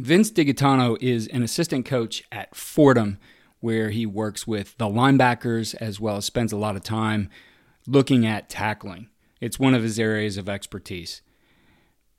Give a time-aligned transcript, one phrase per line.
[0.00, 3.18] Vince DiGaetano is an assistant coach at Fordham,
[3.60, 7.28] where he works with the linebackers as well as spends a lot of time
[7.86, 9.10] looking at tackling.
[9.42, 11.20] It's one of his areas of expertise.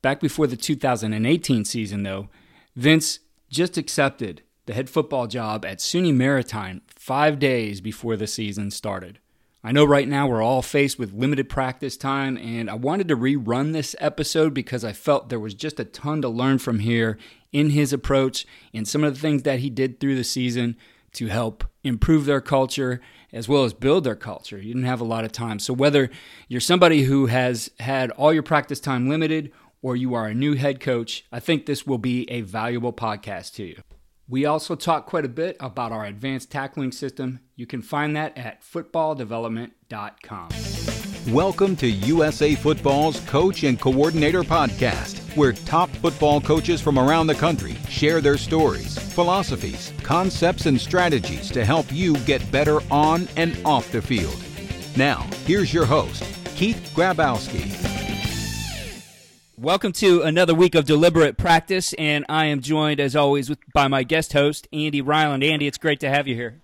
[0.04, 2.30] Back before the 2018 season, though,
[2.76, 3.18] Vince
[3.50, 9.18] just accepted the head football job at SUNY Maritime five days before the season started.
[9.64, 13.16] I know right now we're all faced with limited practice time, and I wanted to
[13.16, 17.20] rerun this episode because I felt there was just a ton to learn from here
[17.52, 20.78] in his approach and some of the things that he did through the season
[21.14, 24.58] to help improve their culture as well as build their culture.
[24.58, 25.60] You didn't have a lot of time.
[25.60, 26.10] So, whether
[26.48, 29.52] you're somebody who has had all your practice time limited
[29.84, 33.54] or you are a new head coach, I think this will be a valuable podcast
[33.56, 33.82] to you.
[34.32, 37.42] We also talk quite a bit about our advanced tackling system.
[37.58, 40.50] You can find that at footballdevelopment.com.
[41.34, 47.36] Welcome to USA Football's Coach and Coordinator Podcast, where top football coaches from around the
[47.36, 53.60] country share their stories, philosophies, concepts, and strategies to help you get better on and
[53.66, 54.42] off the field.
[54.96, 56.24] Now, here's your host,
[56.56, 58.01] Keith Grabowski.
[59.62, 63.88] Welcome to another week of deliberate practice, and I am joined, as always, with, by
[63.88, 65.44] my guest host, Andy Ryland.
[65.44, 66.60] Andy, it's great to have you here.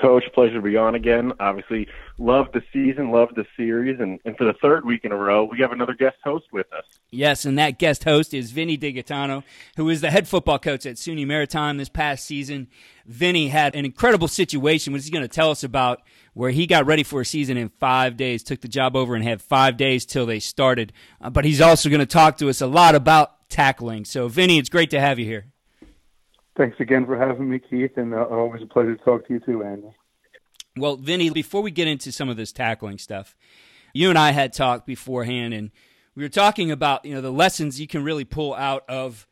[0.00, 1.34] Coach, pleasure to be on again.
[1.40, 1.86] Obviously,
[2.16, 5.44] love the season, love the series, and, and for the third week in a row,
[5.44, 6.84] we have another guest host with us.
[7.10, 9.42] Yes, and that guest host is Vinny DiGaetano,
[9.76, 12.68] who is the head football coach at SUNY Maritime this past season.
[13.04, 16.00] Vinny had an incredible situation, which he's going to tell us about
[16.34, 19.24] where he got ready for a season in five days, took the job over and
[19.24, 20.92] had five days till they started.
[21.20, 24.04] Uh, but he's also going to talk to us a lot about tackling.
[24.04, 25.46] So, Vinny, it's great to have you here.
[26.56, 29.40] Thanks again for having me, Keith, and uh, always a pleasure to talk to you
[29.40, 29.88] too, Andy.
[30.76, 33.34] Well, Vinny, before we get into some of this tackling stuff,
[33.92, 35.70] you and I had talked beforehand, and
[36.16, 39.26] we were talking about you know the lessons you can really pull out of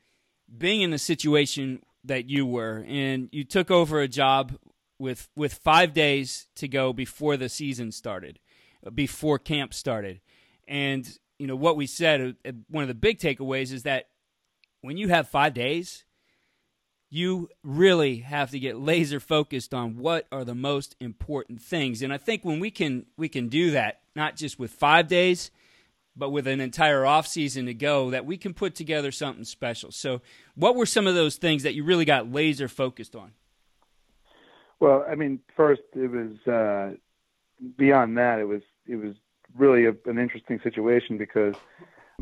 [0.56, 4.52] being in the situation that you were, and you took over a job
[5.02, 8.38] with with five days to go before the season started,
[8.94, 10.20] before camp started,
[10.68, 12.36] and you know what we said.
[12.46, 14.06] Uh, one of the big takeaways is that
[14.80, 16.04] when you have five days,
[17.10, 22.00] you really have to get laser focused on what are the most important things.
[22.00, 25.50] And I think when we can we can do that, not just with five days,
[26.14, 29.90] but with an entire off season to go, that we can put together something special.
[29.90, 30.22] So,
[30.54, 33.32] what were some of those things that you really got laser focused on?
[34.82, 36.96] Well, I mean, first it was uh,
[37.78, 38.40] beyond that.
[38.40, 39.14] It was it was
[39.56, 41.54] really a, an interesting situation because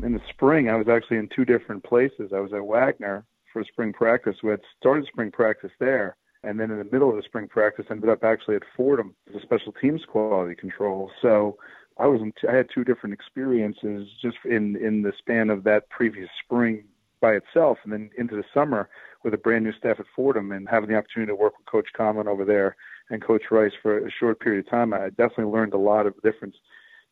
[0.03, 2.33] in the spring I was actually in two different places.
[2.35, 4.35] I was at Wagner for spring practice.
[4.43, 7.87] We had started spring practice there, and then in the middle of the spring practice
[7.89, 11.09] ended up actually at Fordham as a special teams quality control.
[11.19, 11.57] So
[11.97, 15.89] I was in, I had two different experiences just in in the span of that
[15.89, 16.83] previous spring
[17.21, 18.87] by itself, and then into the summer
[19.23, 21.87] with a brand new staff at Fordham and having the opportunity to work with Coach
[21.95, 22.75] Conlin over there
[23.09, 26.15] and Coach Rice for a short period of time, I definitely learned a lot of
[26.21, 26.55] different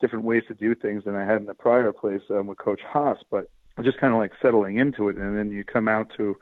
[0.02, 2.82] different ways to do things than I had in the prior place um, with Coach
[2.88, 3.18] Haas.
[3.30, 3.50] But
[3.84, 6.38] just kind of like settling into it, and then you come out to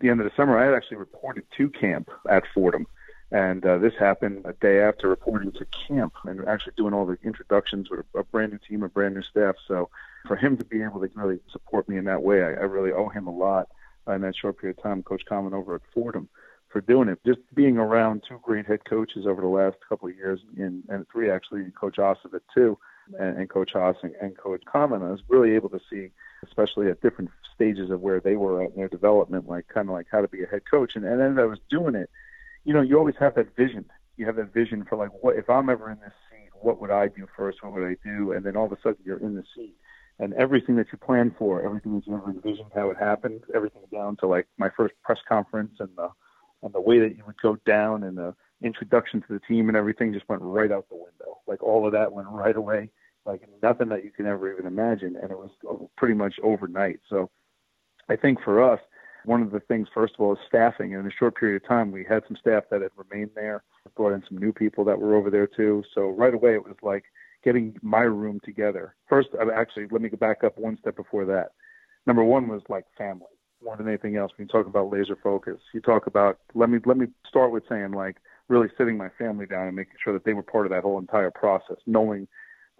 [0.00, 0.58] the end of the summer.
[0.58, 2.86] I had actually reported to camp at Fordham.
[3.32, 7.18] And uh, this happened a day after reporting to camp and actually doing all the
[7.24, 9.56] introductions with a, a brand new team, a brand new staff.
[9.66, 9.88] So
[10.28, 12.92] for him to be able to really support me in that way, I, I really
[12.92, 13.68] owe him a lot
[14.14, 16.28] in that short period of time, Coach Conlin over at Fordham
[16.68, 17.18] for doing it.
[17.24, 21.06] Just being around two great head coaches over the last couple of years, in, and
[21.10, 22.78] three actually, Coach Ossovic too,
[23.18, 26.10] and, and Coach Haas and, and Coach Conlin, I was really able to see,
[26.44, 29.94] especially at different stages of where they were at in their development, like kind of
[29.94, 30.92] like how to be a head coach.
[30.96, 32.10] And, and as I was doing it,
[32.64, 33.84] you know, you always have that vision.
[34.16, 36.50] You have that vision for like, what if I'm ever in this seat?
[36.60, 37.62] What would I do first?
[37.62, 38.32] What would I do?
[38.32, 39.76] And then all of a sudden, you're in the seat
[40.18, 43.82] and everything that you planned for, everything that you ever envisioned how it happened, everything
[43.92, 46.08] down to like my first press conference and the
[46.62, 49.76] and the way that you would go down and the introduction to the team and
[49.76, 51.38] everything just went right out the window.
[51.46, 52.90] Like all of that went right away,
[53.24, 55.50] like nothing that you can ever even imagine, and it was
[55.96, 57.00] pretty much overnight.
[57.08, 57.30] So
[58.08, 58.80] I think for us,
[59.24, 60.94] one of the things, first of all, is staffing.
[60.94, 63.64] And in a short period of time, we had some staff that had remained there,
[63.96, 65.82] brought in some new people that were over there too.
[65.94, 67.04] So right away, it was like
[67.46, 68.96] getting my room together.
[69.08, 71.52] First, actually, let me go back up one step before that.
[72.04, 73.28] Number one was like family
[73.62, 74.32] more than anything else.
[74.36, 77.62] When you talk about laser focus, you talk about let me let me start with
[77.68, 78.16] saying like
[78.48, 80.98] really sitting my family down and making sure that they were part of that whole
[80.98, 82.26] entire process, knowing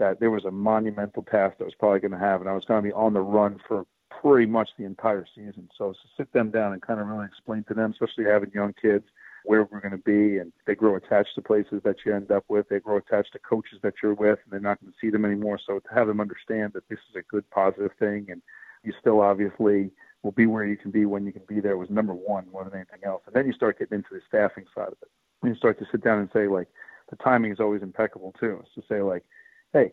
[0.00, 2.64] that there was a monumental task that was probably going to have, and I was
[2.64, 3.86] going to be on the run for
[4.20, 5.68] pretty much the entire season.
[5.78, 8.74] So to sit them down and kind of really explain to them, especially having young
[8.80, 9.04] kids,
[9.46, 12.44] where we're going to be, and they grow attached to places that you end up
[12.48, 12.68] with.
[12.68, 15.24] They grow attached to coaches that you're with, and they're not going to see them
[15.24, 15.58] anymore.
[15.64, 18.42] So to have them understand that this is a good, positive thing, and
[18.82, 19.90] you still obviously
[20.22, 22.64] will be where you can be when you can be there was number one more
[22.64, 23.22] than anything else.
[23.26, 25.08] And then you start getting into the staffing side of it.
[25.42, 26.68] And you start to sit down and say like
[27.10, 28.60] the timing is always impeccable too.
[28.62, 29.24] It's to say like,
[29.72, 29.92] hey,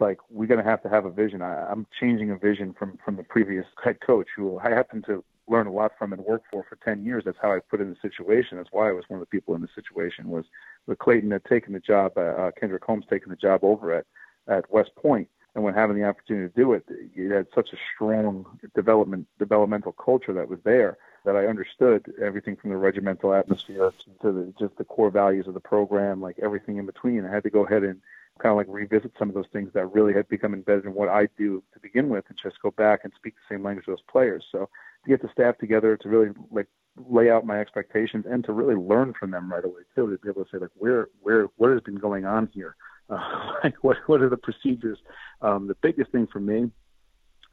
[0.00, 1.42] like we're going to have to have a vision.
[1.42, 5.24] I, I'm changing a vision from from the previous head coach who I happen to
[5.48, 7.24] learn a lot from and work for for 10 years.
[7.24, 8.58] That's how I put in the situation.
[8.58, 10.44] That's why I was one of the people in the situation was
[10.86, 14.06] with Clayton had taken the job, uh, uh, Kendrick Holmes taking the job over at,
[14.46, 15.28] at West Point.
[15.54, 16.84] And when having the opportunity to do it,
[17.14, 22.56] you had such a strong development, developmental culture that was there that I understood everything
[22.56, 23.92] from the regimental atmosphere
[24.22, 27.24] to the, just the core values of the program, like everything in between.
[27.24, 28.00] I had to go ahead and
[28.38, 31.08] kind of like revisit some of those things that really had become embedded in what
[31.08, 33.92] I do to begin with and just go back and speak the same language as
[33.92, 34.44] those players.
[34.50, 34.68] So
[35.04, 36.66] to get the staff together to really like
[37.08, 40.28] lay out my expectations and to really learn from them right away too, to be
[40.28, 42.76] able to say like where where what has been going on here,
[43.10, 44.98] uh, like what what are the procedures.
[45.42, 46.70] Um, the biggest thing for me,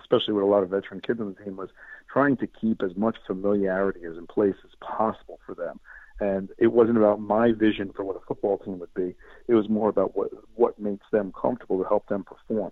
[0.01, 1.69] especially with a lot of veteran kids on the team, was
[2.11, 5.79] trying to keep as much familiarity as in place as possible for them.
[6.19, 9.15] And it wasn't about my vision for what a football team would be.
[9.49, 12.71] It was more about what what makes them comfortable to help them perform.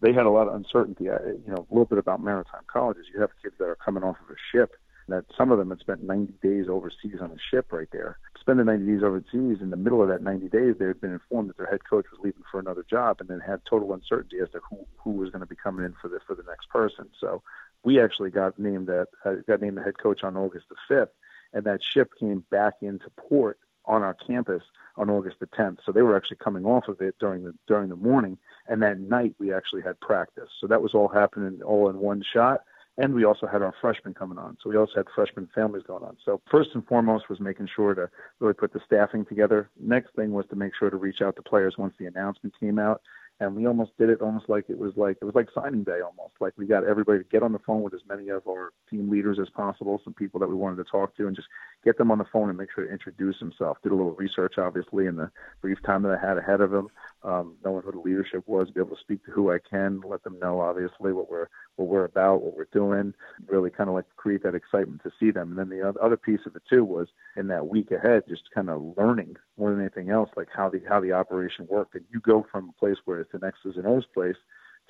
[0.00, 1.04] They had a lot of uncertainty.
[1.04, 3.06] You know, a little bit about maritime colleges.
[3.12, 4.76] You have kids that are coming off of a ship
[5.08, 8.18] that some of them had spent 90 days overseas on a ship right there.
[8.38, 11.48] Spending 90 days overseas, in the middle of that 90 days, they had been informed
[11.48, 14.50] that their head coach was leaving for another job, and then had total uncertainty as
[14.50, 17.08] to who who was going to be coming in for the for the next person.
[17.20, 17.42] So
[17.82, 21.08] we actually got named that uh, got named the head coach on August the 5th
[21.52, 23.58] and that ship came back into port
[23.90, 24.62] on our campus
[24.96, 25.78] on August the 10th.
[25.84, 28.38] So they were actually coming off of it during the during the morning,
[28.68, 30.48] and that night we actually had practice.
[30.60, 32.60] So that was all happening all in one shot.
[32.98, 34.58] And we also had our freshmen coming on.
[34.62, 36.18] So we also had freshman families going on.
[36.22, 38.10] So first and foremost was making sure to
[38.40, 39.70] really put the staffing together.
[39.80, 42.78] Next thing was to make sure to reach out to players once the announcement came
[42.78, 43.00] out
[43.40, 46.00] and we almost did it almost like it was like it was like signing day
[46.04, 46.34] almost.
[46.40, 49.10] Like we got everybody to get on the phone with as many of our team
[49.10, 51.48] leaders as possible some people that we wanted to talk to and just
[51.82, 53.78] get them on the phone and make sure to introduce himself.
[53.82, 55.30] Did a little research obviously in the
[55.62, 56.88] brief time that i had ahead of him
[57.22, 60.22] um, knowing who the leadership was be able to speak to who i can let
[60.24, 63.12] them know obviously what we're what we're about what we're doing
[63.46, 66.40] really kind of like create that excitement to see them and then the other piece
[66.46, 70.10] of it too was in that week ahead just kind of learning more than anything
[70.10, 73.20] else like how the how the operation worked and you go from a place where
[73.20, 74.36] it's an X's and O's place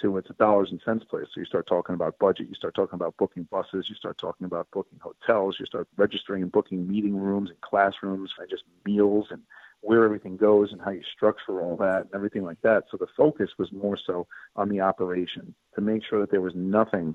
[0.00, 1.26] to it's a dollars and cents place.
[1.32, 4.44] So you start talking about budget, you start talking about booking buses, you start talking
[4.44, 9.28] about booking hotels, you start registering and booking meeting rooms and classrooms and just meals
[9.30, 9.42] and
[9.82, 12.84] where everything goes and how you structure all that and everything like that.
[12.90, 16.54] So the focus was more so on the operation to make sure that there was
[16.54, 17.14] nothing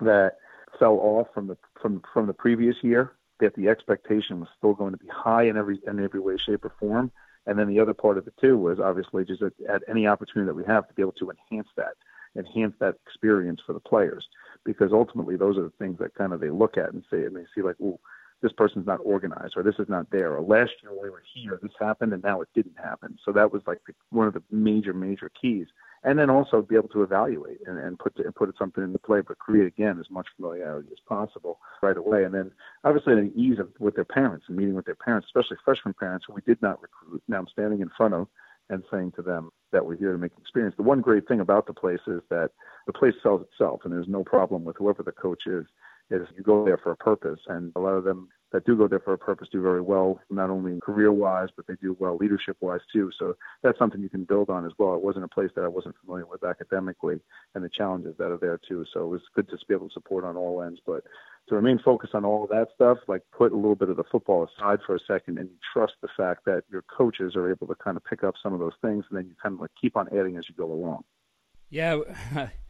[0.00, 0.32] that
[0.78, 4.92] fell off from the from from the previous year, that the expectation was still going
[4.92, 7.12] to be high in every in every way, shape, or form,
[7.46, 10.48] and then the other part of it too was obviously just at, at any opportunity
[10.48, 11.94] that we have to be able to enhance that,
[12.36, 14.26] enhance that experience for the players,
[14.64, 17.36] because ultimately those are the things that kind of they look at and say and
[17.36, 18.00] they see like, oh,
[18.42, 21.58] this person's not organized or this is not there or last year we were here
[21.62, 23.18] this happened and now it didn't happen.
[23.24, 25.66] So that was like the, one of the major major keys
[26.04, 29.20] and then also be able to evaluate and, and put to, put something into play,
[29.20, 32.24] but create again as much familiarity as possible right away.
[32.24, 32.50] And then
[32.84, 36.24] obviously the ease of with their parents and meeting with their parents, especially freshman parents
[36.26, 37.22] who we did not recruit.
[37.28, 38.26] Now I'm standing in front of
[38.70, 40.74] and saying to them that we're here to make experience.
[40.76, 42.50] The one great thing about the place is that
[42.86, 45.66] the place sells itself, and there's no problem with whoever the coach is.
[46.12, 48.86] Is you go there for a purpose, and a lot of them that do go
[48.86, 52.16] there for a purpose do very well, not only career wise, but they do well
[52.16, 53.10] leadership wise too.
[53.18, 54.94] So that's something you can build on as well.
[54.94, 57.20] It wasn't a place that I wasn't familiar with academically
[57.54, 58.84] and the challenges that are there too.
[58.92, 60.80] So it was good to be able to support on all ends.
[60.86, 61.04] But
[61.48, 64.04] to remain focused on all of that stuff, like put a little bit of the
[64.12, 67.66] football aside for a second and you trust the fact that your coaches are able
[67.66, 69.70] to kind of pick up some of those things and then you kind of like
[69.80, 71.02] keep on adding as you go along.
[71.70, 72.00] Yeah.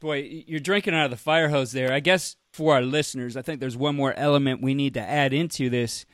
[0.00, 1.92] Boy, you're drinking out of the fire hose there.
[1.92, 5.32] I guess for our listeners, I think there's one more element we need to add
[5.32, 6.06] into this.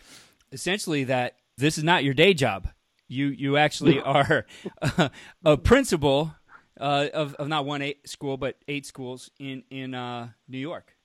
[0.52, 2.68] Essentially, that this is not your day job.
[3.08, 4.46] You you actually are
[4.80, 5.10] a,
[5.44, 6.34] a principal
[6.80, 10.96] uh, of of not one eight school but eight schools in in uh, New York.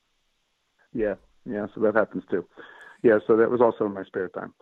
[0.93, 1.67] Yeah, yeah.
[1.75, 2.45] So that happens too.
[3.03, 3.19] Yeah.
[3.27, 4.53] So that was also in my spare time.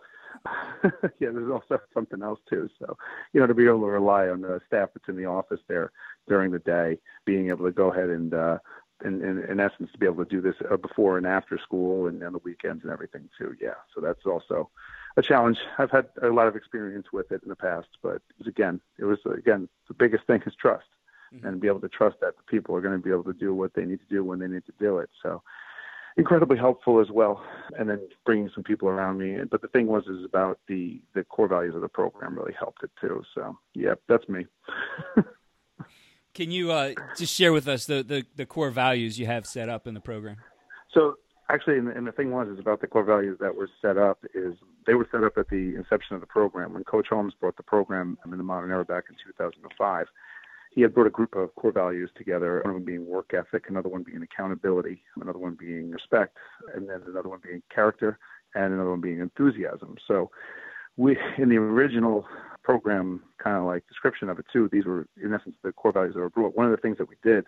[1.18, 2.68] yeah, there's also something else too.
[2.78, 2.96] So,
[3.32, 5.90] you know, to be able to rely on the staff that's in the office there
[6.28, 8.58] during the day, being able to go ahead and, uh,
[9.04, 12.06] in, in, in essence, to be able to do this uh, before and after school
[12.06, 13.54] and on the weekends and everything too.
[13.60, 14.70] Yeah, so that's also
[15.16, 15.58] a challenge.
[15.78, 18.80] I've had a lot of experience with it in the past, but it was, again,
[18.98, 20.86] it was again the biggest thing is trust,
[21.32, 21.46] mm-hmm.
[21.46, 23.54] and be able to trust that the people are going to be able to do
[23.54, 25.10] what they need to do when they need to do it.
[25.22, 25.42] So
[26.18, 27.42] incredibly helpful as well.
[27.78, 29.38] And then bringing some people around me.
[29.50, 32.82] But the thing was, is about the the core values of the program really helped
[32.82, 33.22] it too.
[33.34, 34.46] So yeah, that's me.
[36.38, 39.68] Can you uh, just share with us the, the, the core values you have set
[39.68, 40.36] up in the program?
[40.94, 41.16] So
[41.50, 43.98] actually, and the, and the thing was is about the core values that were set
[43.98, 44.54] up is
[44.86, 47.64] they were set up at the inception of the program when Coach Holmes brought the
[47.64, 50.06] program in the modern era back in 2005.
[50.70, 53.64] He had brought a group of core values together, one of them being work ethic,
[53.68, 56.36] another one being accountability, another one being respect,
[56.72, 58.16] and then another one being character,
[58.54, 59.96] and another one being enthusiasm.
[60.06, 60.30] So
[60.96, 62.26] we in the original
[62.68, 64.68] program kind of like description of it too.
[64.70, 67.08] These were in essence the core values that were brought one of the things that
[67.08, 67.46] we did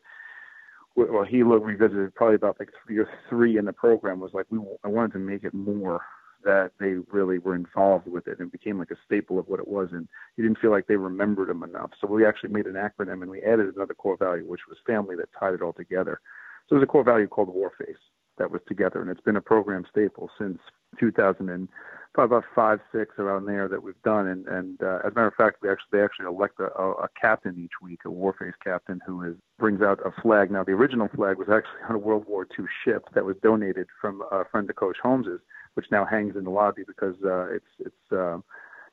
[0.97, 4.59] well he looked revisited probably about like or three in the program was like we
[4.83, 6.03] i wanted to make it more
[6.45, 9.69] that they really were involved with it and became like a staple of what it
[9.69, 11.91] was and you didn't feel like they remembered them enough.
[12.01, 15.17] So we actually made an acronym and we added another core value which was family
[15.17, 16.21] that tied it all together.
[16.69, 18.01] So there's a core value called warface
[18.39, 20.59] that was together and it's been a program staple since
[20.99, 21.69] 2000 and
[22.13, 24.27] probably about five, six around there that we've done.
[24.27, 27.09] And, and uh, as a matter of fact, we actually they actually elect a, a
[27.21, 30.51] captain each week, a warface captain who is brings out a flag.
[30.51, 33.87] Now, the original flag was actually on a World War II ship that was donated
[34.01, 35.41] from a friend of Coach Holmes's,
[35.75, 38.13] which now hangs in the lobby because uh, it's it's.
[38.13, 38.39] Uh,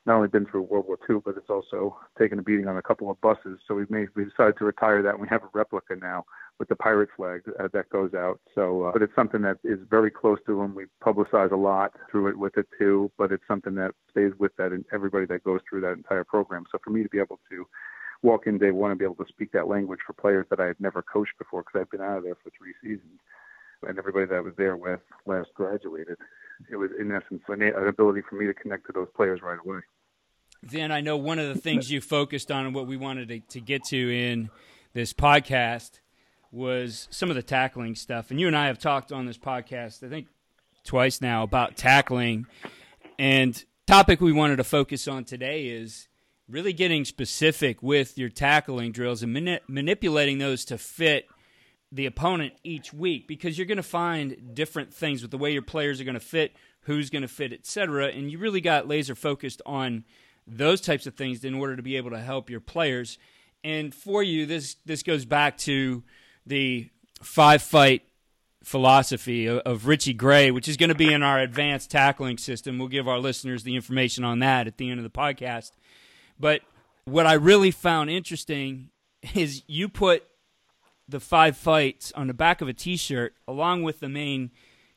[0.06, 2.82] not only been through World War II, but it's also taken a beating on a
[2.82, 3.58] couple of buses.
[3.66, 6.24] So we made we decided to retire that, and we have a replica now
[6.58, 8.40] with the pirate flag uh, that goes out.
[8.54, 10.74] So, uh, but it's something that is very close to them.
[10.74, 14.52] We publicize a lot through it with it too, but it's something that stays with
[14.56, 16.64] that and everybody that goes through that entire program.
[16.72, 17.66] So for me to be able to
[18.22, 20.66] walk in day one and be able to speak that language for players that I
[20.66, 23.20] had never coached before because I've been out of there for three seasons,
[23.86, 26.16] and everybody that I was there with last graduated,
[26.70, 29.58] it was in essence an, an ability for me to connect to those players right
[29.64, 29.80] away.
[30.62, 33.40] Then I know one of the things you focused on and what we wanted to,
[33.40, 34.50] to get to in
[34.92, 36.00] this podcast
[36.50, 38.30] was some of the tackling stuff.
[38.30, 40.26] And you and I have talked on this podcast, I think
[40.84, 42.46] twice now, about tackling.
[43.18, 46.08] And topic we wanted to focus on today is
[46.48, 51.28] really getting specific with your tackling drills and mani- manipulating those to fit
[51.90, 55.62] the opponent each week because you're going to find different things with the way your
[55.62, 58.08] players are going to fit, who's going to fit, etc.
[58.08, 60.04] And you really got laser focused on
[60.46, 63.18] those types of things in order to be able to help your players.
[63.64, 66.02] And for you, this this goes back to
[66.46, 66.90] the
[67.22, 68.02] five fight
[68.62, 72.78] philosophy of, of Richie Gray, which is going to be in our advanced tackling system.
[72.78, 75.72] We'll give our listeners the information on that at the end of the podcast.
[76.38, 76.60] But
[77.04, 78.90] what I really found interesting
[79.34, 80.24] is you put
[81.08, 84.50] the five fights on the back of a T-shirt along with the main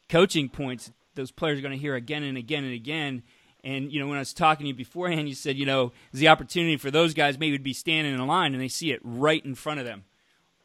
[0.09, 0.91] coaching points.
[1.15, 3.23] Those players are going to hear again and again and again.
[3.63, 6.27] And you know, when I was talking to you beforehand, you said, you know, the
[6.27, 8.99] opportunity for those guys maybe would be standing in a line and they see it
[9.03, 10.03] right in front of them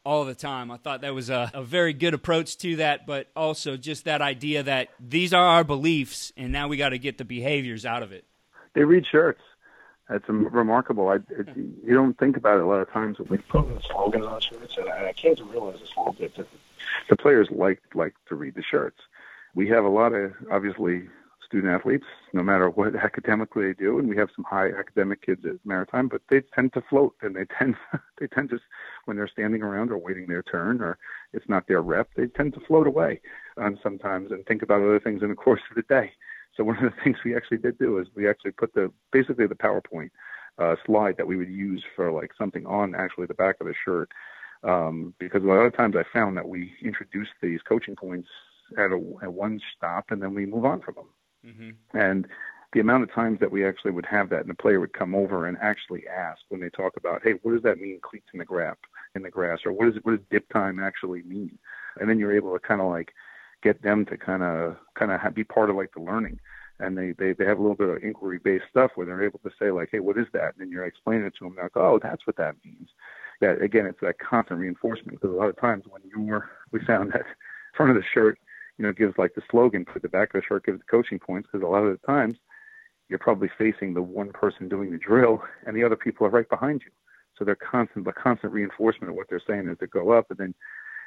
[0.07, 0.71] all the time.
[0.71, 4.21] I thought that was a, a very good approach to that, but also just that
[4.21, 8.03] idea that these are our beliefs, and now we got to get the behaviors out
[8.03, 8.23] of it.
[8.73, 9.41] They read shirts.
[10.09, 11.09] That's remarkable.
[11.09, 13.81] I, it, you don't think about it a lot of times when we put the
[13.81, 16.47] slogans on shirts, and I came to realize this a little bit that
[17.09, 18.99] the players like like to read the shirts.
[19.53, 21.09] We have a lot of obviously
[21.45, 25.45] student athletes, no matter what academically they do, and we have some high academic kids
[25.45, 27.75] at Maritime, but they tend to float and they tend
[28.19, 28.59] they tend to
[29.05, 30.97] when they're standing around or waiting their turn or
[31.33, 33.19] it's not their rep, they tend to float away
[33.57, 36.11] um, sometimes and think about other things in the course of the day.
[36.57, 39.47] So one of the things we actually did do is we actually put the basically
[39.47, 40.09] the PowerPoint
[40.59, 43.75] uh, slide that we would use for like something on actually the back of the
[43.85, 44.11] shirt.
[44.63, 48.27] Um, because a lot of times I found that we introduce these coaching points
[48.75, 51.05] at, a, at one stop and then we move on from them.
[51.45, 51.97] Mm-hmm.
[51.97, 52.27] And
[52.73, 55.15] the amount of times that we actually would have that and the player would come
[55.15, 58.39] over and actually ask when they talk about, hey, what does that mean, cleats in
[58.39, 58.75] the grass,
[59.15, 61.57] in the grass, or what is what does dip time actually mean?
[61.99, 63.13] And then you're able to kind of like
[63.63, 66.39] get them to kind of kind of be part of like the learning.
[66.79, 69.39] And they, they they have a little bit of inquiry based stuff where they're able
[69.39, 70.53] to say like, hey, what is that?
[70.53, 72.89] And then you're explaining it to them They're like, oh, that's what that means.
[73.41, 77.11] That again, it's that constant reinforcement because a lot of times when you're, we found
[77.13, 77.23] that
[77.75, 78.37] front of the shirt
[78.77, 81.19] you know, gives like the slogan, put the back of the shirt gives the coaching
[81.19, 82.37] points, because a lot of the times
[83.09, 86.49] you're probably facing the one person doing the drill and the other people are right
[86.49, 86.91] behind you.
[87.37, 90.25] So they're constant, the constant reinforcement of what they're saying is to go up.
[90.29, 90.55] And then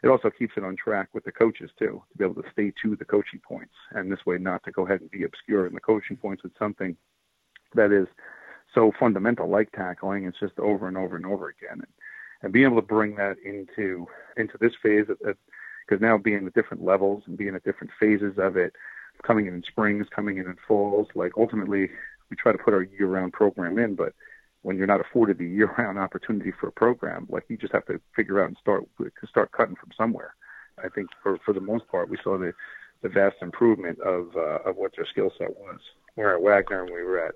[0.03, 2.73] it also keeps it on track with the coaches too, to be able to stay
[2.83, 3.75] to the coaching points.
[3.93, 6.53] And this way not to go ahead and be obscure in the coaching points with
[6.59, 6.97] something
[7.75, 8.07] that is
[8.75, 10.25] so fundamental like tackling.
[10.25, 11.81] It's just over and over and over again.
[11.81, 11.87] And,
[12.43, 16.85] and being able to bring that into, into this phase because now being at different
[16.85, 18.75] levels and being at different phases of it,
[19.23, 21.91] coming in in springs, coming in in falls, like ultimately
[22.31, 24.15] we try to put our year-round program in, but
[24.63, 28.01] when you're not afforded the year-round opportunity for a program, like you just have to
[28.15, 28.85] figure out and start
[29.29, 30.35] start cutting from somewhere.
[30.83, 32.53] I think for for the most part, we saw the
[33.03, 35.79] the vast improvement of uh, of what their skill set was.
[36.17, 37.35] We're at Wagner and we were at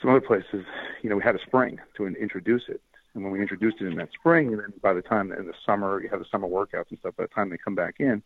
[0.00, 0.64] some other places.
[1.02, 2.80] You know, we had a spring to introduce it,
[3.14, 5.54] and when we introduced it in that spring, and then by the time in the
[5.66, 8.22] summer you have the summer workouts and stuff, by the time they come back in,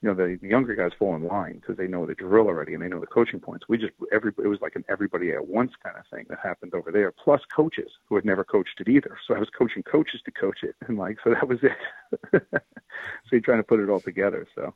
[0.00, 2.74] you know, the, the younger guys fall in line because they know the drill already
[2.74, 3.66] and they know the coaching points.
[3.68, 6.74] We just every it was like an everybody at once kind of thing that happened
[6.74, 7.12] over there.
[7.12, 9.18] Plus coaches who had never coached it either.
[9.26, 11.72] So I was coaching coaches to coach it, and like so that was it.
[12.52, 12.60] so
[13.32, 14.46] you're trying to put it all together.
[14.54, 14.72] So.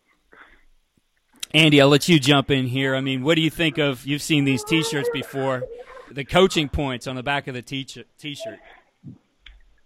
[1.55, 2.97] Andy, I'll let you jump in here.
[2.97, 4.07] I mean, what do you think of?
[4.07, 5.65] You've seen these T-shirts before.
[6.11, 8.07] The coaching points on the back of the t-shirt.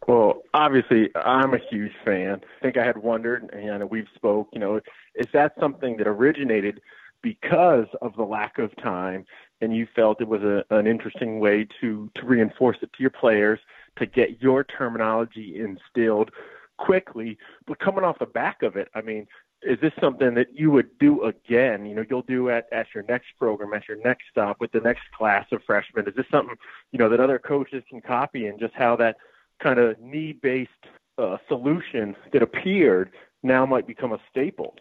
[0.06, 2.40] Well, obviously, I'm a huge fan.
[2.44, 4.48] I think I had wondered, and we've spoke.
[4.52, 4.80] You know,
[5.16, 6.80] is that something that originated
[7.22, 9.25] because of the lack of time,
[9.60, 13.10] and you felt it was a, an interesting way to to reinforce it to your
[13.10, 13.58] players
[13.96, 16.30] to get your terminology instilled
[16.78, 17.36] quickly?
[17.66, 19.26] But coming off the back of it, I mean,
[19.62, 21.84] is this something that you would do again?
[21.84, 24.80] You know, you'll do at at your next program, at your next stop with the
[24.80, 26.06] next class of freshmen.
[26.06, 26.54] Is this something
[26.92, 29.16] you know that other coaches can copy, and just how that
[29.62, 30.70] kind of need-based
[31.18, 33.10] uh, solution that appeared
[33.42, 34.75] now might become a staple.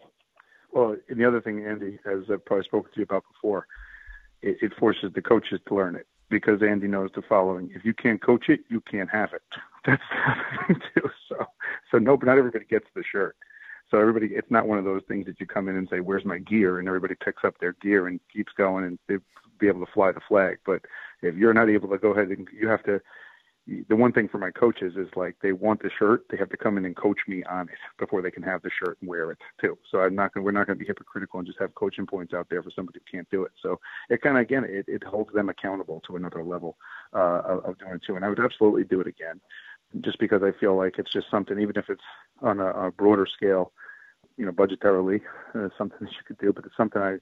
[0.72, 3.66] Well, and the other thing, Andy, as I've probably spoken to you about before,
[4.42, 7.94] it, it forces the coaches to learn it because Andy knows the following: if you
[7.94, 9.42] can't coach it, you can't have it.
[9.86, 11.10] That's the thing too.
[11.28, 11.46] So,
[11.90, 13.36] so no, not everybody gets the shirt.
[13.90, 16.24] So everybody, it's not one of those things that you come in and say, "Where's
[16.24, 19.20] my gear?" and everybody picks up their gear and keeps going and
[19.58, 20.58] be able to fly the flag.
[20.66, 20.82] But
[21.22, 23.00] if you're not able to go ahead and you have to
[23.88, 26.56] the one thing for my coaches is like they want the shirt, they have to
[26.56, 29.32] come in and coach me on it before they can have the shirt and wear
[29.32, 29.76] it too.
[29.90, 32.32] So I'm not going we're not going to be hypocritical and just have coaching points
[32.32, 33.52] out there for somebody who can't do it.
[33.60, 36.76] So it kind of again it, it holds them accountable to another level
[37.12, 38.14] uh, of, of doing it too.
[38.14, 39.40] And I would absolutely do it again,
[40.00, 42.04] just because I feel like it's just something even if it's
[42.42, 43.72] on a, a broader scale,
[44.36, 45.22] you know, budgetarily,
[45.56, 47.16] uh, something that you could do, but it's something I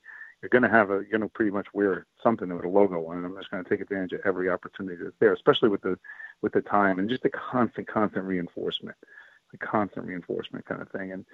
[0.45, 3.07] you're going to have a, you're going to pretty much wear something with a logo
[3.07, 3.27] on it.
[3.27, 5.99] I'm just going to take advantage of every opportunity that's there, especially with the,
[6.43, 8.97] with the time and just the constant, constant reinforcement,
[9.53, 11.13] the constant reinforcement kind of thing.
[11.13, 11.25] And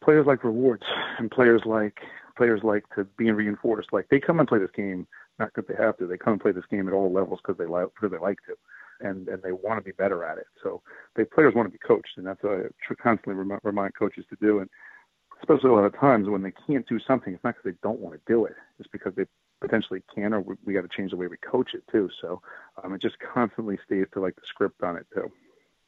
[0.00, 0.84] players like rewards
[1.18, 2.02] and players like,
[2.36, 3.92] players like to being reinforced.
[3.92, 5.08] Like they come and play this game,
[5.40, 7.58] not because they have to, they come and play this game at all levels because
[7.58, 8.54] they like, because they like to.
[9.00, 10.46] And, and they want to be better at it.
[10.62, 10.80] So
[11.16, 14.60] they players want to be coached, and that's what I constantly remind coaches to do.
[14.60, 14.70] And
[15.40, 18.00] especially a lot of times when they can't do something, it's not because they don't
[18.00, 18.54] want to do it.
[18.78, 19.24] It's because they
[19.60, 22.08] potentially can, or we, we got to change the way we coach it too.
[22.20, 22.40] So
[22.82, 25.30] um, it just constantly stays to like the script on it too.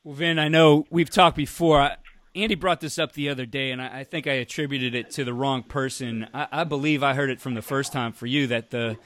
[0.04, 1.90] Well, Vin, I know we've talked before.
[2.34, 5.24] Andy brought this up the other day, and I, I think I attributed it to
[5.24, 6.28] the wrong person.
[6.32, 8.96] I, I, believe I heard it from the first time for you that the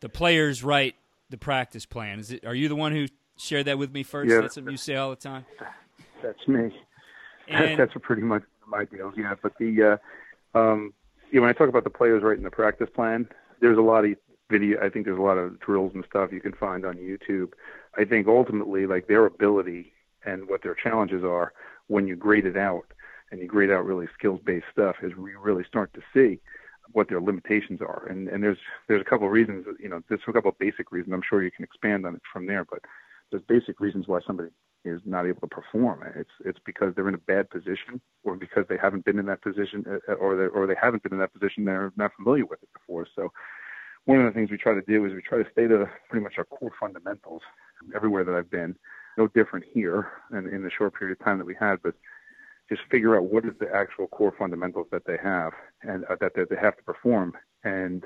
[0.00, 0.94] the players write
[1.28, 2.20] the practice plan.
[2.20, 2.46] Is it?
[2.46, 3.06] Are you the one who
[3.36, 4.30] shared that with me first?
[4.30, 5.44] Yeah, that's what you say all the time.
[6.22, 6.74] That's me.
[7.48, 9.34] And, that's pretty much my deals, yeah.
[9.42, 9.98] But the
[10.54, 10.92] uh, um,
[11.30, 13.28] you know, when I talk about the players writing the practice plan,
[13.60, 14.14] there's a lot of
[14.50, 14.80] video.
[14.80, 17.52] I think there's a lot of drills and stuff you can find on YouTube.
[17.96, 19.92] I think ultimately, like their ability
[20.24, 21.52] and what their challenges are
[21.86, 22.86] when you grade it out
[23.30, 26.40] and you grade out really skills-based stuff, is we really start to see
[26.92, 28.06] what their limitations are.
[28.08, 29.66] And and there's there's a couple of reasons.
[29.78, 31.12] You know, there's a couple of basic reasons.
[31.12, 32.80] I'm sure you can expand on it from there, but
[33.30, 34.50] there's basic reasons why somebody
[34.84, 36.04] is not able to perform.
[36.16, 39.42] It's it's because they're in a bad position, or because they haven't been in that
[39.42, 41.64] position, uh, or they or they haven't been in that position.
[41.64, 43.06] They're not familiar with it before.
[43.14, 43.32] So,
[44.04, 46.22] one of the things we try to do is we try to stay to pretty
[46.22, 47.42] much our core fundamentals
[47.94, 48.76] everywhere that I've been.
[49.16, 51.94] No different here, and in the short period of time that we had, but
[52.68, 56.34] just figure out what is the actual core fundamentals that they have and uh, that,
[56.34, 57.32] that they have to perform,
[57.64, 58.04] and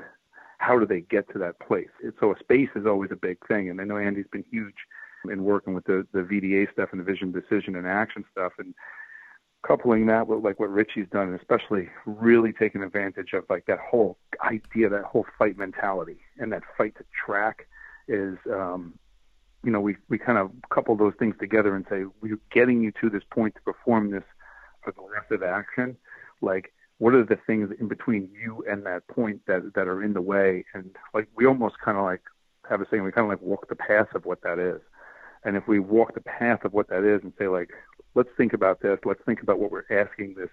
[0.58, 1.88] how do they get to that place.
[2.20, 4.76] So a space is always a big thing, and I know Andy's been huge
[5.30, 8.74] in working with the the VDA stuff and the vision, decision, and action stuff, and
[9.66, 13.78] coupling that with like what Richie's done, and especially really taking advantage of like that
[13.78, 17.68] whole idea, that whole fight mentality, and that fight to track
[18.08, 18.98] is, um,
[19.62, 22.92] you know, we we kind of couple those things together and say we're getting you
[23.00, 24.24] to this point to perform this
[24.86, 25.96] aggressive action,
[26.40, 30.12] like what are the things in between you and that point that that are in
[30.12, 30.64] the way?
[30.74, 32.22] And like we almost kind of like
[32.68, 34.80] have a saying we kind of like walk the path of what that is
[35.44, 37.70] and if we walk the path of what that is and say like,
[38.14, 40.50] let's think about this, let's think about what we're asking this,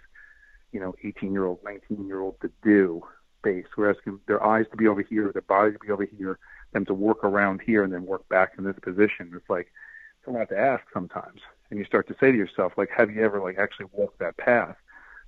[0.72, 3.02] you know, 18 year old, 19 year old to do
[3.44, 3.66] base.
[3.78, 6.40] We're asking their eyes to be over here, their body to be over here,
[6.74, 9.32] them to work around here and then work back in this position.
[9.36, 9.72] It's like,
[10.20, 11.42] it's a lot to ask sometimes.
[11.70, 14.38] And you start to say to yourself, like, have you ever like actually walked that
[14.38, 14.76] path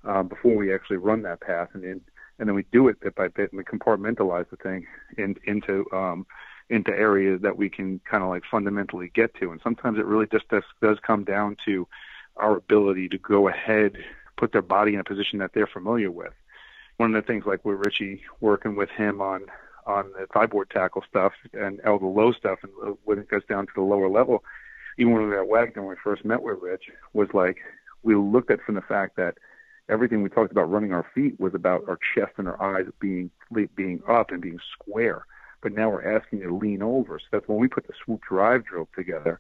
[0.04, 1.70] um, before we actually run that path?
[1.74, 2.02] And then,
[2.40, 5.86] and then we do it bit by bit and we compartmentalize the thing in, into,
[5.94, 6.26] um,
[6.72, 9.52] into areas that we can kind of like fundamentally get to.
[9.52, 11.86] And sometimes it really just does, does come down to
[12.38, 13.98] our ability to go ahead,
[14.38, 16.32] put their body in a position that they're familiar with.
[16.96, 19.46] One of the things like with Richie working with him on
[19.88, 23.66] on the thigh board tackle stuff and elbow low stuff, and when it goes down
[23.66, 24.44] to the lower level,
[25.00, 27.58] even when we were at Wagner when we first met with Rich, was like
[28.04, 29.40] we looked at from the fact that
[29.90, 33.32] everything we talked about running our feet was about our chest and our eyes being
[33.76, 35.26] being up and being square.
[35.62, 37.20] But now we're asking you to lean over.
[37.20, 39.40] So that's when we put the swoop drive drill together.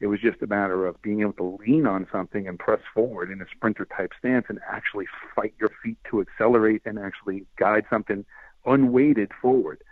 [0.00, 3.30] It was just a matter of being able to lean on something and press forward
[3.30, 7.84] in a sprinter type stance and actually fight your feet to accelerate and actually guide
[7.90, 8.24] something
[8.64, 9.82] unweighted forward.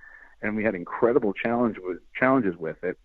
[0.42, 2.98] And we had incredible challenge with, challenges with it.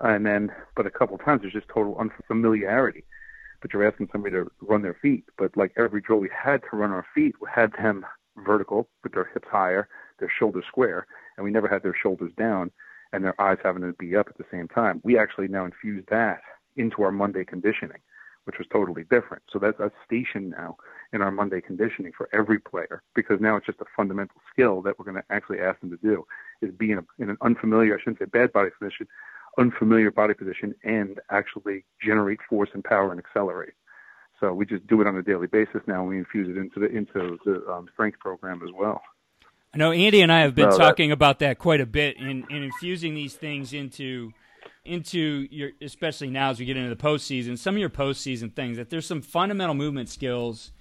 [0.00, 3.04] And then, but a couple of times there's just total unfamiliarity
[3.60, 5.24] but you're asking somebody to run their feet.
[5.36, 8.04] But like every drill we had to run our feet, we had them
[8.36, 11.06] vertical with their hips higher, their shoulders square,
[11.38, 12.70] and we never had their shoulders down
[13.12, 15.00] and their eyes having to be up at the same time.
[15.04, 16.42] We actually now infused that
[16.76, 18.00] into our Monday conditioning,
[18.44, 19.44] which was totally different.
[19.50, 20.76] So that's a station now
[21.12, 24.98] in our Monday conditioning for every player because now it's just a fundamental skill that
[24.98, 26.26] we're going to actually ask them to do
[26.60, 29.06] is be in, a, in an unfamiliar, I shouldn't say bad body position,
[29.58, 33.74] unfamiliar body position and actually generate force and power and accelerate.
[34.40, 36.00] So we just do it on a daily basis now.
[36.00, 39.00] And we infuse it into the into the um, strength program as well.
[39.74, 42.44] I know Andy and I have been no, talking about that quite a bit in,
[42.50, 44.32] in infusing these things into
[44.84, 48.78] into your especially now as we get into the postseason, some of your postseason things
[48.78, 50.72] that there's some fundamental movement skills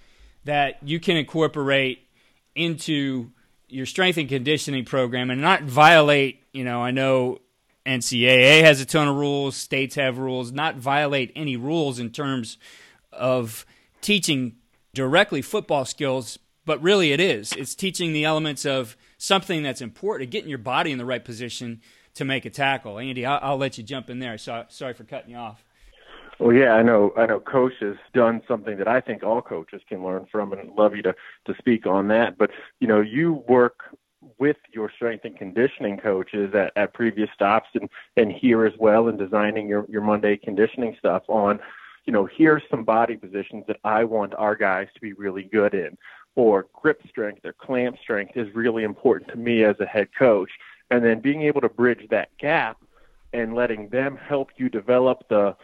[0.45, 2.07] that you can incorporate
[2.55, 3.29] into
[3.67, 6.41] your strength and conditioning program and not violate.
[6.53, 7.39] You know, I know
[7.85, 12.57] NCAA has a ton of rules, states have rules, not violate any rules in terms
[13.11, 13.65] of
[14.01, 14.55] teaching
[14.93, 17.53] directly football skills, but really it is.
[17.53, 21.81] It's teaching the elements of something that's important, getting your body in the right position
[22.13, 22.99] to make a tackle.
[22.99, 24.37] Andy, I'll, I'll let you jump in there.
[24.37, 25.63] So, sorry for cutting you off.
[26.39, 27.13] Well, yeah, I know.
[27.17, 27.39] I know.
[27.39, 31.01] Coach has done something that I think all coaches can learn from, and love you
[31.01, 32.37] to to speak on that.
[32.37, 33.79] But you know, you work
[34.37, 39.07] with your strength and conditioning coaches at, at previous stops and, and here as well
[39.07, 41.59] in designing your, your Monday conditioning stuff on,
[42.05, 45.73] you know, here's some body positions that I want our guys to be really good
[45.73, 45.97] in.
[46.37, 50.51] Or grip strength or clamp strength is really important to me as a head coach.
[50.91, 52.77] And then being able to bridge that gap
[53.33, 55.55] and letting them help you develop the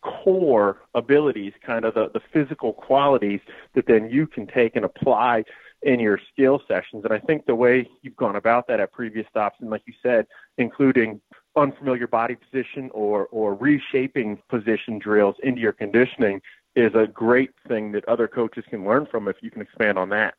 [0.00, 3.40] core abilities, kind of the, the physical qualities
[3.74, 5.44] that then you can take and apply
[5.82, 7.04] in your skill sessions.
[7.04, 9.94] And I think the way you've gone about that at previous stops, and like you
[10.02, 11.20] said, including
[11.56, 16.40] unfamiliar body position or, or reshaping position drills into your conditioning
[16.74, 20.08] is a great thing that other coaches can learn from if you can expand on
[20.10, 20.34] that.